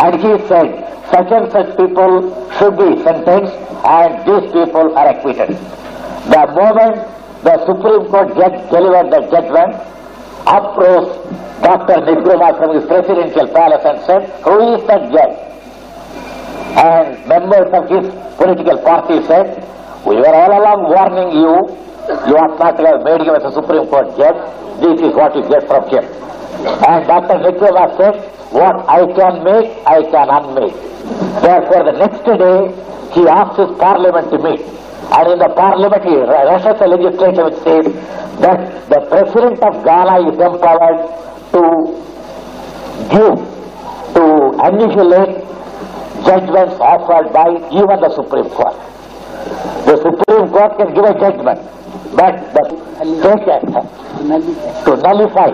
and 0.00 0.12
he 0.16 0.32
said, 0.48 0.68
such 1.12 1.30
and 1.30 1.52
such 1.52 1.76
people 1.76 2.32
should 2.58 2.74
be 2.80 2.96
sentenced, 3.04 3.54
and 3.84 4.10
these 4.24 4.50
people 4.52 4.96
are 4.96 5.08
acquitted. 5.12 5.52
The 6.32 6.44
moment 6.56 6.96
the 7.44 7.56
Supreme 7.68 8.08
Court 8.10 8.34
judge 8.34 8.56
delivered 8.70 9.12
the 9.12 9.20
judgment, 9.30 9.76
up 10.46 10.76
rose 10.76 11.12
Dr. 11.62 12.00
Nkrumah 12.08 12.58
from 12.58 12.74
his 12.74 12.84
presidential 12.86 13.48
palace 13.48 13.84
and 13.84 14.00
said, 14.06 14.22
who 14.42 14.74
is 14.74 14.86
that 14.88 15.12
judge? 15.12 15.38
And 16.76 17.28
members 17.28 17.68
of 17.72 17.88
his 17.88 18.08
political 18.36 18.78
party 18.78 19.22
said, 19.26 19.62
we 20.06 20.16
were 20.16 20.34
all 20.34 20.52
along 20.56 20.88
warning 20.88 21.36
you, 21.36 21.54
you 22.28 22.34
ought 22.38 22.58
not 22.58 22.76
to 22.78 22.86
have 22.86 23.02
made 23.02 23.22
him 23.26 23.34
as 23.34 23.44
a 23.44 23.52
Supreme 23.52 23.86
Court 23.88 24.16
judge. 24.16 24.38
This 24.80 25.00
is 25.00 25.14
what 25.14 25.34
you 25.34 25.42
get 25.48 25.66
from 25.66 25.88
him. 25.88 26.04
And 26.64 27.06
Dr. 27.06 27.36
Nkrumah 27.44 27.96
said, 27.96 28.14
what 28.52 28.88
I 28.88 29.04
can 29.12 29.44
make, 29.44 29.68
I 29.86 30.02
can 30.10 30.28
unmake. 30.30 30.76
Therefore, 31.42 31.84
the 31.84 31.96
next 31.98 32.24
day, 32.24 32.72
he 33.12 33.28
asked 33.28 33.58
his 33.58 33.70
parliament 33.78 34.30
to 34.30 34.38
meet. 34.38 34.60
And 35.12 35.32
in 35.32 35.38
the 35.38 35.48
parliament, 35.54 36.02
he 36.04 36.16
rushes 36.16 36.80
a 36.80 36.86
legislation 36.86 37.44
which 37.44 37.60
says 37.62 37.86
that 38.40 38.88
the 38.88 39.00
president 39.10 39.62
of 39.62 39.84
Ghana 39.84 40.28
is 40.30 40.38
empowered 40.38 41.00
to 41.52 41.62
give, 43.12 43.36
to 44.16 44.24
annihilate 44.64 45.44
judgments 46.24 46.74
offered 46.80 47.32
by 47.32 47.48
even 47.70 48.00
the 48.00 48.10
Supreme 48.14 48.50
Court. 48.50 48.74
The 49.86 49.96
Supreme 50.02 50.48
Court 50.50 50.76
can 50.78 50.94
give 50.94 51.04
a 51.04 51.14
judgment, 51.20 51.60
but 52.16 52.34
the 52.54 52.86
to 54.84 54.96
nullify 54.96 55.50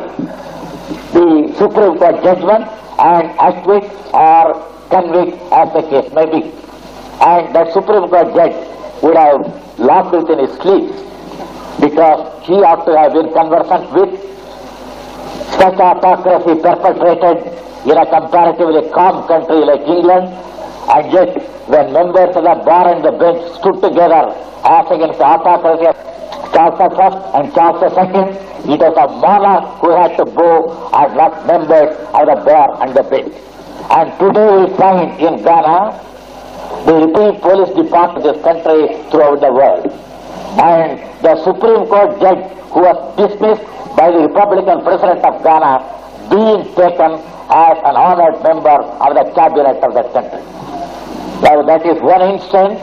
the 1.13 1.53
Supreme 1.59 1.99
Court 1.99 2.23
judgment 2.23 2.65
and 2.99 3.25
acquit 3.39 3.85
or 4.13 4.57
convict 4.89 5.37
as 5.53 5.73
the 5.73 5.83
case 5.91 6.13
may 6.13 6.27
be. 6.27 6.41
And 7.21 7.55
the 7.55 7.71
Supreme 7.73 8.09
Court 8.09 8.35
judge 8.35 8.57
would 9.03 9.17
have 9.17 9.79
laughed 9.79 10.15
it 10.15 10.29
in 10.31 10.39
his 10.41 10.53
sleeve 10.61 10.89
because 11.81 12.21
he 12.47 12.55
ought 12.63 12.85
to 12.87 12.97
have 12.97 13.13
been 13.13 13.33
conversant 13.33 13.93
with 13.93 14.13
such 15.59 15.79
autocracy 15.79 16.61
perpetrated 16.61 17.39
in 17.85 17.97
a 17.99 18.07
comparatively 18.07 18.89
calm 18.91 19.27
country 19.27 19.65
like 19.67 19.83
England, 19.83 20.29
and 20.95 21.13
yet 21.13 21.35
when 21.69 21.93
members 21.93 22.35
of 22.37 22.43
the 22.45 22.57
bar 22.65 22.95
and 22.95 23.05
the 23.05 23.13
bench 23.13 23.43
stood 23.59 23.81
together 23.83 24.33
as 24.65 24.87
against 24.91 25.21
autocracy 25.21 25.91
Charles 26.53 26.79
I 26.79 27.41
and 27.41 27.55
Charles 27.55 27.81
II, 27.83 28.52
it 28.65 28.79
was 28.79 28.95
a 28.95 29.09
monarch 29.19 29.81
who 29.83 29.91
had 29.91 30.17
to 30.19 30.25
bow 30.25 30.91
and 30.95 31.17
not 31.17 31.47
members 31.47 31.97
of 32.15 32.23
the 32.31 32.39
bar 32.47 32.79
and 32.83 32.95
the 32.95 33.03
bench. 33.03 33.35
And 33.91 34.07
today 34.23 34.49
we 34.55 34.71
find 34.79 35.19
in 35.19 35.43
Ghana 35.43 35.99
the 36.87 36.95
repeat 37.03 37.43
police 37.43 37.75
department 37.75 38.23
of 38.23 38.35
this 38.35 38.39
country 38.47 38.95
throughout 39.11 39.41
the 39.43 39.51
world. 39.51 39.91
And 40.63 41.03
the 41.27 41.35
Supreme 41.43 41.91
Court 41.91 42.21
judge 42.23 42.43
who 42.71 42.87
was 42.87 42.99
dismissed 43.19 43.67
by 43.99 44.15
the 44.15 44.31
Republican 44.31 44.83
president 44.87 45.27
of 45.27 45.43
Ghana 45.43 45.83
being 46.31 46.63
taken 46.79 47.19
as 47.51 47.77
an 47.83 47.97
honored 47.99 48.39
member 48.47 48.79
of 48.79 49.11
the 49.19 49.27
cabinet 49.35 49.83
of 49.83 49.91
that 49.99 50.13
country. 50.15 50.43
Now 51.43 51.67
that 51.67 51.83
is 51.85 51.99
one 52.01 52.23
instance 52.23 52.79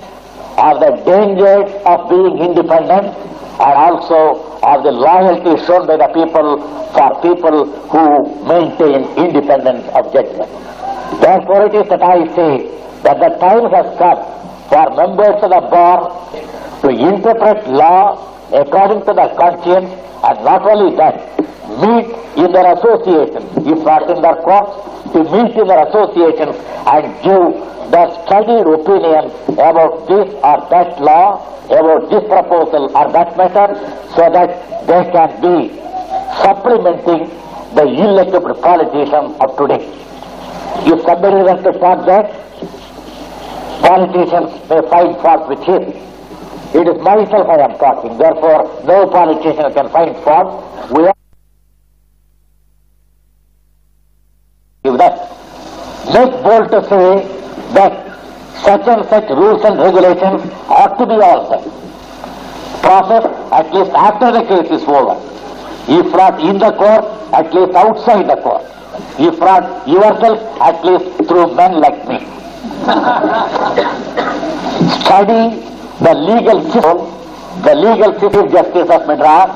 of 0.59 0.83
the 0.83 0.91
dangers 1.07 1.71
of 1.87 2.09
being 2.11 2.37
independent 2.43 3.15
and 3.15 3.73
also 3.79 4.48
of 4.63 4.83
the 4.83 4.91
loyalty 4.91 5.55
shown 5.65 5.87
by 5.87 5.97
the 5.97 6.07
people 6.11 6.59
for 6.91 7.09
people 7.21 7.65
who 7.91 8.03
maintain 8.45 9.07
independence 9.17 9.85
of 9.95 10.11
judgment. 10.11 10.49
Therefore 11.21 11.67
it 11.67 11.75
is 11.75 11.87
that 11.89 12.01
I 12.01 12.27
say 12.35 12.67
that 13.03 13.19
the 13.19 13.31
time 13.39 13.69
has 13.71 13.87
come 13.97 14.19
for 14.69 14.85
members 14.95 15.37
of 15.43 15.49
the 15.49 15.63
bar 15.71 16.11
to 16.81 16.89
interpret 16.89 17.67
law 17.69 18.25
according 18.53 19.05
to 19.05 19.13
their 19.13 19.31
conscience 19.35 19.89
and 20.23 20.35
not 20.43 20.61
only 20.67 20.95
that, 20.97 21.15
meet 21.79 22.11
in 22.35 22.51
their 22.51 22.73
associations, 22.75 23.47
if 23.65 23.79
not 23.85 24.09
in 24.09 24.21
their 24.21 24.35
courts, 24.43 24.75
to 25.13 25.23
meet 25.23 25.55
in 25.55 25.67
their 25.67 25.87
associations 25.87 26.55
and 26.91 27.07
give 27.23 27.78
their 27.91 28.09
studied 28.25 28.67
opinion 28.67 29.31
about 29.53 30.07
this 30.07 30.33
or 30.43 30.57
that 30.69 31.01
law, 31.01 31.41
about 31.65 32.09
this 32.09 32.23
proposal 32.27 32.95
or 32.95 33.11
that 33.11 33.37
matter, 33.37 33.75
so 34.15 34.29
that 34.29 34.49
they 34.87 35.03
can 35.11 35.29
be 35.41 35.69
supplementing 36.41 37.29
the 37.75 37.85
ill-equipped 37.85 38.61
politicians 38.61 39.35
of 39.41 39.57
today. 39.57 39.85
If 40.85 41.01
somebody 41.01 41.43
wants 41.43 41.63
to 41.63 41.73
talk 41.73 42.05
that, 42.05 42.31
politicians 43.81 44.51
may 44.69 44.81
find 44.89 45.15
fault 45.21 45.49
with 45.49 45.59
him. 45.63 45.83
It 46.73 46.87
is 46.87 47.01
myself 47.01 47.47
I 47.49 47.61
am 47.61 47.77
talking, 47.77 48.17
therefore 48.17 48.83
no 48.85 49.07
politician 49.09 49.73
can 49.73 49.89
find 49.89 50.15
fault. 50.23 50.91
We 50.91 51.07
are 51.07 51.13
that. 54.97 55.29
Make 56.13 56.31
bold 56.43 56.71
to 56.71 56.83
say 56.89 57.38
that 57.73 58.19
such 58.63 58.87
and 58.87 59.07
such 59.09 59.29
rules 59.29 59.63
and 59.63 59.77
regulations 59.79 60.41
ought 60.67 60.97
to 60.97 61.05
be 61.05 61.13
altered. 61.21 61.63
Process 62.81 63.25
at 63.51 63.73
least 63.73 63.91
after 63.91 64.31
the 64.31 64.43
case 64.43 64.71
is 64.71 64.83
over. 64.87 65.15
If 65.87 66.11
not 66.13 66.39
in 66.39 66.57
the 66.59 66.71
court, 66.73 67.05
at 67.33 67.53
least 67.53 67.73
outside 67.75 68.27
the 68.29 68.35
court. 68.41 68.63
if 69.19 69.37
not 69.39 69.87
yourself, 69.87 70.39
at 70.61 70.83
least 70.85 71.05
through 71.27 71.53
men 71.55 71.79
like 71.79 72.07
me. 72.07 72.19
Study 75.03 75.59
the 76.01 76.13
legal 76.13 76.61
system, 76.71 76.97
the 77.63 77.75
legal 77.75 78.13
system 78.19 78.49
justice 78.51 78.89
of 78.89 79.05
Madras, 79.07 79.49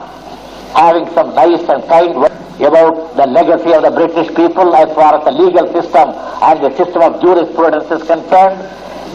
having 0.73 1.05
some 1.13 1.33
nice 1.35 1.61
and 1.69 1.83
kind 1.85 2.15
about 2.59 3.15
the 3.15 3.27
legacy 3.27 3.73
of 3.73 3.83
the 3.83 3.91
British 3.91 4.27
people 4.35 4.75
as 4.75 4.93
far 4.95 5.17
as 5.17 5.23
the 5.25 5.31
legal 5.31 5.65
system 5.73 6.09
and 6.09 6.63
the 6.63 6.71
system 6.77 7.01
of 7.01 7.21
jurisprudence 7.21 7.89
is 7.91 8.01
concerned. 8.07 8.57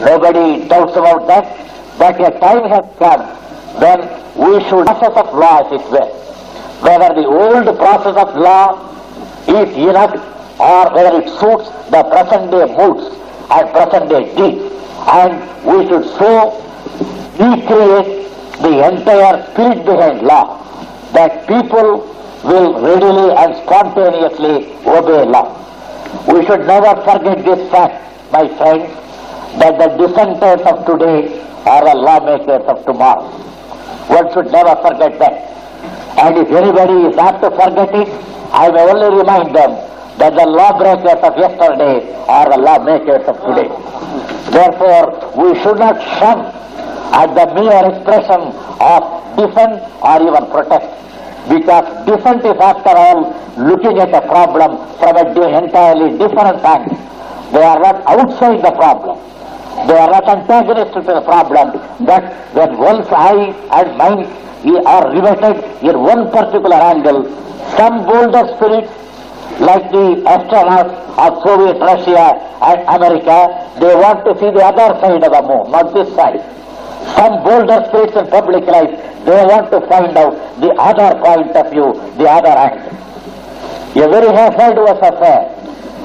Nobody 0.00 0.66
doubts 0.68 0.96
about 0.96 1.26
that. 1.26 1.46
But 1.98 2.20
a 2.20 2.38
time 2.38 2.68
has 2.70 2.84
come 2.98 3.22
when 3.82 4.00
we 4.38 4.62
should 4.68 4.86
process 4.86 5.16
of 5.16 5.34
law 5.34 5.66
as 5.66 5.80
it 5.80 5.90
were. 5.90 6.10
Whether 6.82 7.14
the 7.14 7.26
old 7.26 7.66
process 7.78 8.16
of 8.16 8.36
law 8.36 8.78
is 9.48 9.76
enough 9.76 10.14
or 10.60 10.94
whether 10.94 11.20
it 11.22 11.28
suits 11.40 11.70
the 11.90 12.02
present 12.10 12.50
day 12.50 12.66
moods 12.76 13.06
and 13.50 13.70
present 13.70 14.08
day 14.10 14.34
deeds. 14.36 14.74
And 15.10 15.32
we 15.64 15.86
should 15.88 16.04
so 16.18 16.54
recreate 17.38 18.30
the 18.62 18.88
entire 18.90 19.50
spirit 19.52 19.84
behind 19.86 20.22
law 20.22 20.67
that 21.12 21.46
people 21.48 22.04
will 22.44 22.80
readily 22.80 23.34
and 23.34 23.56
spontaneously 23.64 24.72
obey 24.86 25.24
law. 25.24 25.54
We 26.32 26.44
should 26.46 26.66
never 26.66 26.94
forget 27.02 27.44
this 27.44 27.70
fact, 27.70 28.32
my 28.32 28.46
friends, 28.56 28.88
that 29.58 29.78
the 29.78 29.88
dissenters 29.98 30.60
of 30.66 30.86
today 30.86 31.42
are 31.66 31.84
the 31.84 31.94
lawmakers 31.96 32.64
of 32.68 32.84
tomorrow. 32.84 33.26
One 34.08 34.32
should 34.32 34.50
never 34.52 34.76
forget 34.80 35.18
that. 35.18 35.34
And 36.18 36.36
if 36.38 36.50
anybody 36.50 37.08
is 37.12 37.16
apt 37.18 37.42
to 37.42 37.50
forget 37.50 37.94
it, 37.94 38.08
I 38.52 38.70
may 38.70 38.80
only 38.80 39.18
remind 39.18 39.54
them 39.54 39.72
that 40.18 40.34
the 40.34 40.46
lawbreakers 40.46 41.20
of 41.22 41.36
yesterday 41.38 42.14
are 42.26 42.48
the 42.50 42.58
lawmakers 42.58 43.26
of 43.28 43.36
today. 43.44 43.68
Therefore, 44.50 45.12
we 45.36 45.54
should 45.60 45.78
not 45.78 46.00
shun 46.18 46.40
at 47.12 47.34
the 47.34 47.46
mere 47.54 47.84
expression 47.92 48.40
of 48.80 49.00
dissent 49.36 49.82
or 50.02 50.16
even 50.22 50.50
protest. 50.50 50.97
Because 51.48 52.06
different 52.06 52.44
is 52.44 52.58
after 52.60 52.90
all 52.90 53.32
looking 53.56 53.98
at 53.98 54.12
a 54.14 54.20
problem 54.20 54.78
from 54.98 55.16
a 55.16 55.58
entirely 55.58 56.16
different 56.18 56.62
angle. 56.64 56.96
They 57.52 57.62
are 57.62 57.80
not 57.80 58.06
outside 58.06 58.60
the 58.62 58.72
problem. 58.72 59.18
They 59.86 59.96
are 59.96 60.10
not 60.10 60.28
antagonistic 60.28 61.04
to 61.06 61.12
the 61.14 61.22
problem, 61.22 61.72
but 62.04 62.22
when 62.52 62.76
one's 62.78 63.06
eye 63.10 63.54
and 63.72 63.96
mind 63.96 64.26
are 64.86 65.12
riveted 65.12 65.56
in 65.82 66.00
one 66.00 66.30
particular 66.30 66.76
angle, 66.76 67.24
some 67.76 68.04
bolder 68.04 68.44
spirits 68.56 68.92
like 69.60 69.90
the 69.90 70.22
astronauts 70.26 70.94
of 71.18 71.42
Soviet 71.42 71.78
Russia 71.80 72.34
and 72.62 72.80
America, 72.88 73.38
they 73.80 73.94
want 73.94 74.24
to 74.24 74.34
see 74.38 74.50
the 74.50 74.64
other 74.64 74.98
side 75.00 75.22
of 75.22 75.32
the 75.32 75.42
moon, 75.42 75.70
not 75.70 75.94
this 75.94 76.12
side. 76.14 76.57
Some 77.16 77.42
bolder 77.44 77.84
spirits 77.88 78.16
in 78.16 78.26
public 78.28 78.64
life, 78.66 78.90
they 79.24 79.44
want 79.44 79.70
to 79.70 79.80
find 79.88 80.16
out 80.16 80.34
the 80.60 80.70
other 80.74 81.18
point 81.20 81.56
of 81.56 81.70
view, 81.70 81.92
the 82.18 82.28
other 82.28 82.48
angle. 82.48 82.94
A 83.96 84.08
very 84.08 84.30
hazardous 84.34 84.98
affair, 85.02 85.48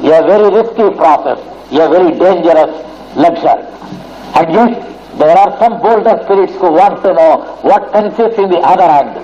a 0.02 0.22
very 0.28 0.50
risky 0.50 0.96
process, 0.98 1.40
a 1.72 1.90
very 1.90 2.18
dangerous 2.18 2.74
luxury. 3.16 3.64
And 4.36 4.54
yet, 4.54 4.94
there 5.18 5.38
are 5.38 5.58
some 5.60 5.80
bolder 5.82 6.20
spirits 6.24 6.54
who 6.54 6.72
want 6.72 7.04
to 7.04 7.14
know 7.14 7.60
what 7.62 7.92
consists 7.92 8.40
in 8.40 8.50
the 8.50 8.58
other 8.58 8.84
angle. 8.84 9.24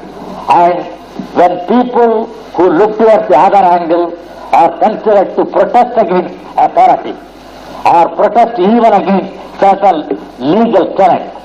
And 0.52 0.86
when 1.34 1.60
people 1.68 2.28
who 2.56 2.70
look 2.70 2.98
towards 2.98 3.28
the 3.28 3.38
other 3.38 3.58
angle 3.58 4.14
are 4.52 4.78
considered 4.80 5.36
to 5.36 5.46
protest 5.46 5.98
against 5.98 6.36
authority 6.58 7.16
or 7.86 8.16
protest 8.16 8.60
even 8.60 8.94
against 8.94 9.34
certain 9.60 10.08
legal 10.40 10.96
tenets, 10.96 11.36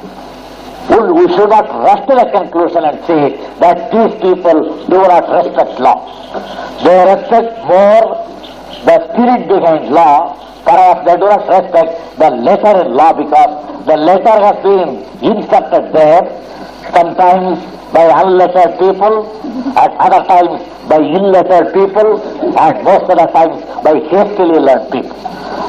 we 0.91 1.29
should 1.35 1.49
not 1.49 1.69
rush 1.69 2.07
to 2.09 2.15
the 2.15 2.29
conclusion 2.31 2.85
and 2.85 2.99
say 3.07 3.37
that 3.61 3.91
these 3.91 4.15
people 4.21 4.87
do 4.87 4.99
not 5.09 5.25
respect 5.33 5.81
law. 5.81 5.99
They 6.85 6.99
respect 7.15 7.59
more 7.65 8.35
the 8.85 8.97
spirit 9.09 9.49
behind 9.49 9.89
law, 9.89 10.37
perhaps 10.65 11.07
they 11.07 11.17
do 11.17 11.25
not 11.25 11.49
respect 11.49 12.19
the 12.19 12.31
letter 12.31 12.75
in 12.85 12.95
law 12.95 13.13
because 13.13 13.87
the 13.87 13.97
letter 13.97 14.37
has 14.45 14.57
been 14.63 14.91
inserted 15.25 15.93
there, 15.93 16.23
sometimes 16.93 17.61
by 17.93 18.05
unlettered 18.23 18.79
people, 18.79 19.25
at 19.79 19.91
other 19.99 20.23
times 20.27 20.61
by 20.89 20.99
illettered 20.99 21.73
people, 21.73 22.21
and 22.59 22.85
most 22.85 23.09
of 23.09 23.17
the 23.17 23.27
times 23.33 23.65
by 23.83 23.95
hastily 24.13 24.59
learned 24.61 24.91
people. 24.93 25.17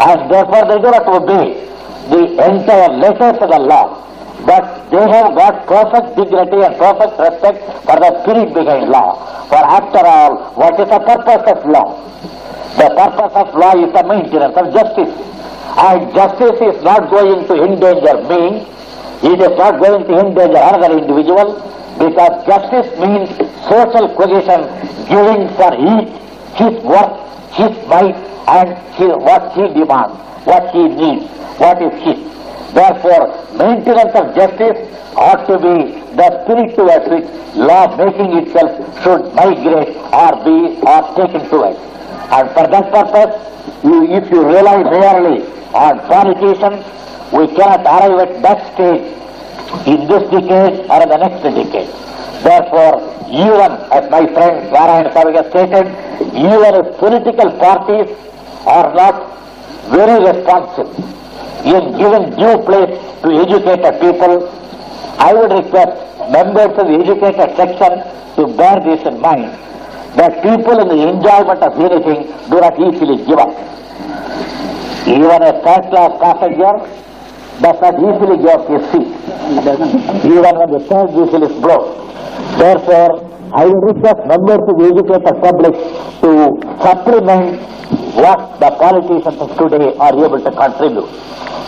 And 0.02 0.30
therefore 0.30 0.66
they 0.68 0.76
do 0.82 0.92
not 0.92 1.08
obey 1.08 1.66
the 2.10 2.24
entire 2.52 2.90
letter 2.98 3.32
of 3.44 3.50
the 3.50 3.60
law. 3.60 4.02
But 4.46 4.90
they 4.92 5.02
have 5.10 5.34
got 5.34 5.66
perfect 5.66 6.16
dignity 6.16 6.62
and 6.62 6.78
perfect 6.78 7.18
respect 7.18 7.66
for 7.82 7.98
the 7.98 8.12
spirit 8.22 8.54
behind 8.54 8.90
law. 8.90 9.18
For 9.50 9.58
after 9.58 10.06
all, 10.06 10.54
what 10.54 10.80
is 10.80 10.88
the 10.88 11.00
purpose 11.00 11.44
of 11.50 11.66
law? 11.66 11.98
The 12.78 12.90
purpose 12.94 13.34
of 13.34 13.56
law 13.56 13.74
is 13.74 13.92
the 13.92 14.04
maintenance 14.06 14.56
of 14.56 14.74
justice. 14.74 15.14
And 15.78 16.14
justice 16.14 16.62
is 16.62 16.84
not 16.84 17.10
going 17.10 17.48
to 17.48 17.56
endanger 17.64 18.22
me. 18.30 18.70
It 19.26 19.42
is 19.42 19.58
not 19.58 19.80
going 19.82 20.06
to 20.06 20.14
endanger 20.20 20.62
another 20.62 20.98
individual 21.00 21.56
because 21.98 22.46
justice 22.46 22.92
means 23.00 23.30
social 23.66 24.14
cohesion, 24.14 24.62
giving 25.10 25.50
for 25.58 25.74
each 25.74 26.12
his 26.54 26.84
work, 26.84 27.18
his 27.52 27.74
might, 27.88 28.16
and 28.48 28.78
his, 28.94 29.10
what 29.26 29.52
he 29.54 29.68
demands, 29.74 30.16
what 30.46 30.70
he 30.72 30.88
needs, 30.88 31.26
what 31.58 31.82
is 31.82 31.94
his. 32.04 32.35
Therefore, 32.76 33.32
maintenance 33.58 34.14
of 34.20 34.36
justice 34.36 34.78
ought 35.16 35.48
to 35.48 35.56
be 35.58 35.96
the 36.20 36.28
spirit 36.44 36.76
towards 36.76 37.08
which 37.08 37.28
law 37.56 37.96
making 37.96 38.36
itself 38.40 38.76
should 39.02 39.34
migrate 39.34 39.96
or 40.12 40.32
be 40.44 40.76
or 40.84 41.00
taken 41.16 41.48
towards. 41.50 41.80
And 42.36 42.50
for 42.52 42.68
that 42.68 42.92
purpose, 42.92 43.32
you, 43.82 44.12
if 44.12 44.30
you 44.30 44.44
rely 44.44 44.84
merely 44.84 45.48
on 45.74 46.00
politicians, 46.12 46.84
we 47.32 47.48
cannot 47.56 47.88
arrive 47.88 48.28
at 48.28 48.42
that 48.44 48.60
stage 48.74 49.08
in 49.88 50.08
this 50.12 50.24
decade 50.30 50.84
or 50.92 51.00
the 51.08 51.18
next 51.18 51.44
decade. 51.48 51.88
Therefore, 52.44 53.00
even 53.32 53.72
as 53.96 54.12
my 54.12 54.26
friend 54.36 54.70
Narayan 54.76 55.14
Kavika 55.16 55.50
stated, 55.50 55.88
even 56.36 56.76
if 56.84 56.98
political 57.00 57.52
parties 57.58 58.12
are 58.68 58.94
not 58.94 59.32
very 59.88 60.20
responsive 60.26 60.92
in 61.66 61.98
giving 61.98 62.26
due 62.38 62.58
place 62.68 62.94
to 63.24 63.30
educated 63.44 63.94
people, 64.00 64.48
I 65.18 65.34
would 65.34 65.52
request 65.52 65.98
members 66.32 66.78
of 66.78 66.86
the 66.88 66.98
educated 67.02 67.56
section 67.58 67.92
to 68.38 68.42
bear 68.56 68.80
this 68.86 69.02
in 69.06 69.20
mind, 69.20 69.50
that 70.18 70.44
people 70.44 70.80
in 70.80 70.88
the 70.94 71.02
enjoyment 71.10 71.62
of 71.64 71.74
anything 71.80 72.30
do 72.50 72.62
not 72.62 72.78
easily 72.80 73.18
give 73.26 73.40
up. 73.40 73.56
Even 75.08 75.42
a 75.42 75.54
third 75.66 75.84
class 75.90 76.12
passenger 76.22 76.74
does 77.62 77.80
not 77.82 77.96
easily 77.98 78.38
give 78.38 78.54
up 78.58 78.68
his 78.70 78.84
seat, 78.92 79.10
even 80.26 80.54
when 80.60 80.70
the 80.72 80.82
third 80.90 81.10
whistle 81.14 81.44
is 81.44 81.54
blown. 81.62 81.86
Therefore, 82.60 83.32
I 83.54 83.66
will 83.66 83.82
request 83.82 84.20
members 84.28 84.62
of 84.68 84.78
the 84.78 84.86
educated 84.92 85.36
public 85.42 85.74
to 86.22 86.30
supplement 86.84 87.75
what 88.16 88.60
the 88.60 88.72
politicians 88.80 89.38
of 89.42 89.50
today 89.58 89.94
are 89.98 90.14
able 90.14 90.40
to 90.40 90.52
contribute. 90.52 91.10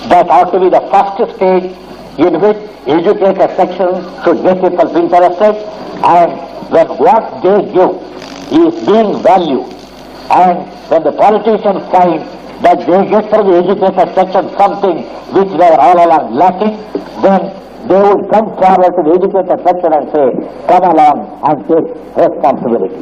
That 0.10 0.30
ought 0.30 0.52
to 0.52 0.60
be 0.60 0.70
the 0.70 0.82
first 0.92 1.36
stage 1.36 1.76
in 2.18 2.40
which 2.42 2.58
educated 2.88 3.50
sections 3.60 4.00
should 4.24 4.42
get 4.42 4.64
itself 4.64 4.96
interested 4.96 5.56
and 6.04 6.30
when 6.72 6.88
what 6.98 7.24
they 7.44 7.60
give 7.76 7.94
is 8.52 8.74
being 8.88 9.22
valued 9.22 9.68
and 10.32 10.68
when 10.90 11.04
the 11.04 11.12
politicians 11.12 11.84
find 11.92 12.24
that 12.64 12.80
they 12.88 13.00
get 13.10 13.30
from 13.30 13.48
the 13.52 13.56
educated 13.60 14.08
section 14.16 14.44
something 14.58 14.98
which 15.36 15.52
they 15.52 15.68
were 15.72 15.80
all 15.80 16.00
along 16.00 16.34
lacking, 16.34 16.76
then 17.22 17.54
they 17.88 18.00
will 18.02 18.24
come 18.32 18.48
forward 18.58 18.92
to 18.98 19.02
the 19.06 19.14
educated 19.20 19.60
section 19.64 19.92
and 19.94 20.06
say, 20.12 20.28
come 20.68 20.84
along 20.84 21.18
and 21.48 21.58
take 21.70 21.88
responsibility. 22.18 23.00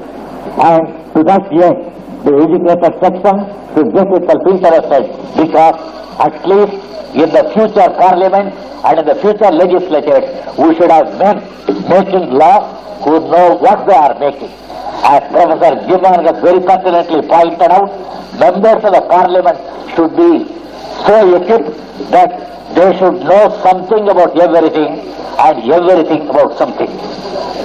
And 0.60 0.84
to 1.16 1.24
that 1.24 1.48
end, 1.50 1.96
the 2.26 2.34
educated 2.44 2.94
section 3.04 3.36
should 3.74 3.90
get 3.94 4.08
itself 4.18 4.42
interested 4.54 5.04
because 5.38 5.78
at 6.28 6.36
least 6.52 6.74
in 7.16 7.30
the 7.38 7.44
future 7.54 7.90
parliament 8.02 8.54
and 8.86 9.00
in 9.00 9.06
the 9.06 9.16
future 9.22 9.52
legislatures, 9.52 10.26
we 10.58 10.76
should 10.76 10.90
have 10.92 11.08
men 11.22 11.38
making 11.90 12.30
laws 12.34 12.66
who 13.04 13.20
know 13.30 13.56
what 13.62 13.86
they 13.86 13.94
are 13.94 14.18
making. 14.20 14.52
As 15.06 15.22
Professor 15.32 15.76
Gimman 15.88 16.26
has 16.26 16.38
very 16.42 16.62
pertinently 16.66 17.22
pointed 17.28 17.70
out, 17.72 17.90
members 18.40 18.84
of 18.84 18.92
the 18.98 19.04
parliament 19.08 19.58
should 19.96 20.16
be 20.18 20.50
so 21.06 21.36
equipped 21.36 21.72
that 22.12 22.32
they 22.76 22.90
should 22.98 23.22
know 23.22 23.44
something 23.62 24.10
about 24.10 24.38
everything 24.40 25.00
and 25.46 25.72
everything 25.72 26.28
about 26.30 26.58
something. 26.58 26.90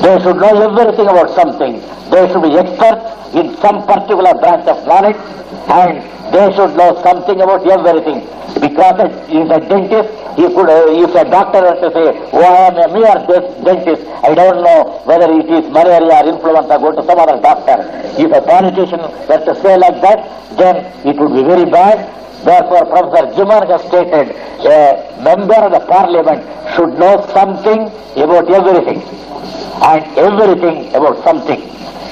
They 0.03 0.19
should 0.23 0.37
know 0.37 0.55
everything 0.69 1.09
about 1.09 1.31
something. 1.31 1.75
They 2.11 2.23
should 2.29 2.43
be 2.43 2.57
experts 2.57 3.35
in 3.35 3.55
some 3.59 3.87
particular 3.87 4.33
branch 4.35 4.67
of 4.67 4.87
knowledge 4.87 5.17
and 5.69 6.01
they 6.33 6.47
should 6.57 6.75
know 6.77 6.91
something 7.03 7.41
about 7.41 7.67
everything. 7.69 8.21
Because 8.65 8.97
a- 9.05 9.13
if 9.41 9.51
a 9.51 9.61
dentist, 9.61 10.09
he 10.37 10.47
could, 10.55 10.71
uh, 10.71 11.05
if 11.05 11.15
a 11.15 11.25
doctor 11.29 11.61
were 11.61 11.77
to 11.85 11.91
say, 11.97 12.07
oh, 12.33 12.41
I 12.41 12.69
am 12.69 12.77
a 12.79 12.89
mere 12.97 13.19
dentist, 13.67 14.03
I 14.25 14.35
don't 14.35 14.63
know 14.63 15.01
whether 15.05 15.31
it 15.33 15.51
is 15.51 15.71
malaria 15.71 16.23
or 16.23 16.29
influenza, 16.33 16.79
go 16.79 16.93
to 16.93 17.03
some 17.05 17.19
other 17.19 17.39
doctor. 17.41 17.77
If 18.25 18.33
a 18.33 18.41
politician 18.41 19.01
were 19.29 19.43
to 19.45 19.55
say 19.63 19.77
like 19.77 20.01
that, 20.01 20.25
then 20.57 20.77
it 21.05 21.17
would 21.21 21.35
be 21.35 21.43
very 21.43 21.67
bad. 21.71 22.09
Therefore, 22.45 22.87
Professor 22.87 23.27
Jiman 23.37 23.69
has 23.69 23.83
stated, 23.83 24.35
a 24.65 25.23
member 25.23 25.55
of 25.67 25.73
the 25.73 25.81
parliament 25.81 26.43
should 26.75 26.99
know 26.99 27.15
something 27.35 27.91
about 28.17 28.51
everything 28.51 29.03
and 29.83 30.05
everything 30.19 30.95
about 30.95 31.23
something. 31.25 31.61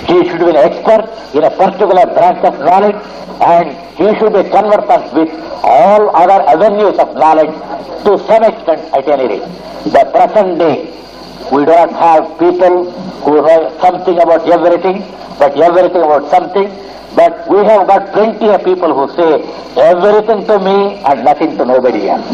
He 0.08 0.28
should 0.28 0.40
be 0.40 0.50
an 0.50 0.56
expert 0.56 1.04
in 1.34 1.44
a 1.44 1.50
particular 1.50 2.06
branch 2.06 2.44
of 2.44 2.58
knowledge 2.60 2.96
and 3.42 3.76
he 3.98 4.08
should 4.18 4.32
be 4.32 4.42
conversant 4.48 5.12
with 5.12 5.28
all 5.62 6.14
other 6.16 6.40
avenues 6.48 6.98
of 6.98 7.14
knowledge 7.14 7.52
to 8.04 8.18
some 8.26 8.42
extent 8.44 8.80
at 8.94 9.06
any 9.08 9.26
rate. 9.28 9.48
The 9.84 10.04
present 10.12 10.58
day, 10.58 10.94
we 11.52 11.64
do 11.64 11.72
not 11.72 11.92
have 11.92 12.38
people 12.38 12.90
who 13.22 13.42
know 13.42 13.76
something 13.80 14.18
about 14.20 14.48
everything, 14.48 15.00
but 15.38 15.58
everything 15.60 16.02
about 16.02 16.30
something, 16.30 16.68
but 17.16 17.48
we 17.50 17.58
have 17.64 17.86
got 17.86 18.12
plenty 18.12 18.48
of 18.48 18.64
people 18.64 18.94
who 18.94 19.12
say 19.16 19.42
everything 19.80 20.46
to 20.46 20.58
me 20.58 21.02
and 21.04 21.24
nothing 21.24 21.56
to 21.58 21.64
nobody 21.64 22.08
else. 22.08 22.26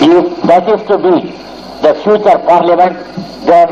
If 0.00 0.42
that 0.42 0.68
is 0.68 0.86
to 0.88 0.98
be 0.98 1.32
the 1.82 1.94
future 2.02 2.38
parliament, 2.46 2.96
then 3.46 3.68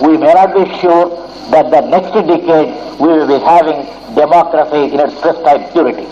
we 0.00 0.16
may 0.16 0.32
not 0.32 0.54
be 0.54 0.64
sure 0.80 1.10
that 1.50 1.70
the 1.70 1.80
next 1.80 2.12
decade 2.12 2.72
we 3.00 3.08
will 3.08 3.26
be 3.26 3.38
having 3.44 3.84
democracy 4.14 4.94
in 4.94 5.00
its 5.00 5.14
prescribed 5.20 5.72
purity. 5.72 6.06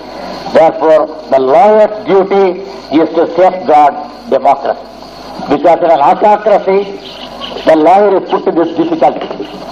Therefore, 0.52 1.06
the 1.30 1.38
lawyer's 1.38 1.94
duty 2.06 2.60
is 2.92 3.08
to 3.14 3.26
safeguard 3.36 3.94
democracy. 4.30 4.86
Because 5.48 5.78
in 5.78 5.90
an 5.90 6.00
autocracy, 6.00 6.92
the 7.64 7.76
lawyer 7.76 8.22
is 8.22 8.30
put 8.30 8.44
to 8.44 8.52
this 8.52 8.76
difficulty. 8.76 9.26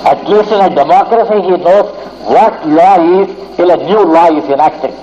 At 0.07 0.27
least 0.29 0.53
in 0.53 0.61
a 0.61 0.71
democracy, 0.75 1.43
he 1.43 1.57
knows 1.57 1.91
what 2.25 2.67
law 2.69 2.97
is 3.23 3.57
till 3.57 3.71
a 3.71 3.77
new 3.77 4.05
law 4.05 4.31
is 4.37 4.45
enacted. 4.45 4.95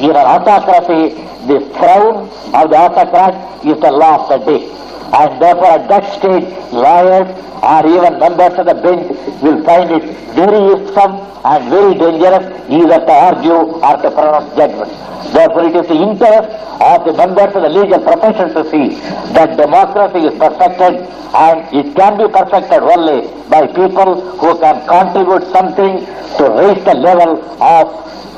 In 0.00 0.10
an 0.10 0.16
autocracy, 0.16 1.14
the 1.46 1.60
frown 1.76 2.28
of 2.54 2.70
the 2.70 2.76
autocrat 2.76 3.34
is 3.66 3.80
the 3.80 3.90
law 3.90 4.26
of 4.28 4.44
the 4.44 4.58
day. 4.58 4.78
And 5.12 5.40
therefore, 5.40 5.72
at 5.78 5.88
that 5.88 6.04
stage, 6.18 6.44
lawyers 6.72 7.28
or 7.62 7.80
even 7.86 8.18
members 8.18 8.58
of 8.58 8.66
the 8.66 8.74
bench 8.74 9.08
will 9.42 9.64
find 9.64 9.90
it 9.90 10.04
very 10.36 10.60
irksome 10.74 11.24
and 11.44 11.70
very 11.70 11.94
dangerous 11.94 12.44
either 12.70 12.98
to 13.06 13.12
argue 13.12 13.80
or 13.80 13.96
to 14.02 14.10
pronounce 14.10 14.54
judgment. 14.54 14.92
Therefore, 15.32 15.64
it 15.64 15.76
is 15.76 15.86
the 15.88 15.96
interest 15.96 16.48
of 16.80 17.04
the 17.04 17.12
members 17.14 17.54
of 17.56 17.62
the 17.62 17.68
legal 17.68 18.00
profession 18.00 18.52
to 18.54 18.62
see 18.70 19.00
that 19.32 19.56
democracy 19.56 20.26
is 20.28 20.38
perfected 20.38 21.02
and 21.34 21.58
it 21.74 21.96
can 21.96 22.16
be 22.18 22.28
perfected 22.28 22.82
only 22.82 23.26
by 23.48 23.66
people 23.66 24.20
who 24.38 24.58
can 24.60 24.76
contribute 24.86 25.50
something 25.52 26.04
to 26.36 26.44
raise 26.52 26.84
the 26.84 26.94
level 26.94 27.42
of 27.62 27.86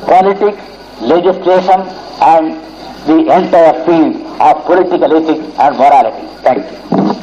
politics, 0.06 0.62
legislation 1.02 1.80
and 2.22 2.69
the 3.06 3.18
entire 3.18 3.84
field 3.84 4.16
of 4.40 4.64
political 4.64 5.16
ethics 5.16 5.58
and 5.58 5.76
morality. 5.76 6.26
Thank 6.42 6.70
you. 6.70 7.19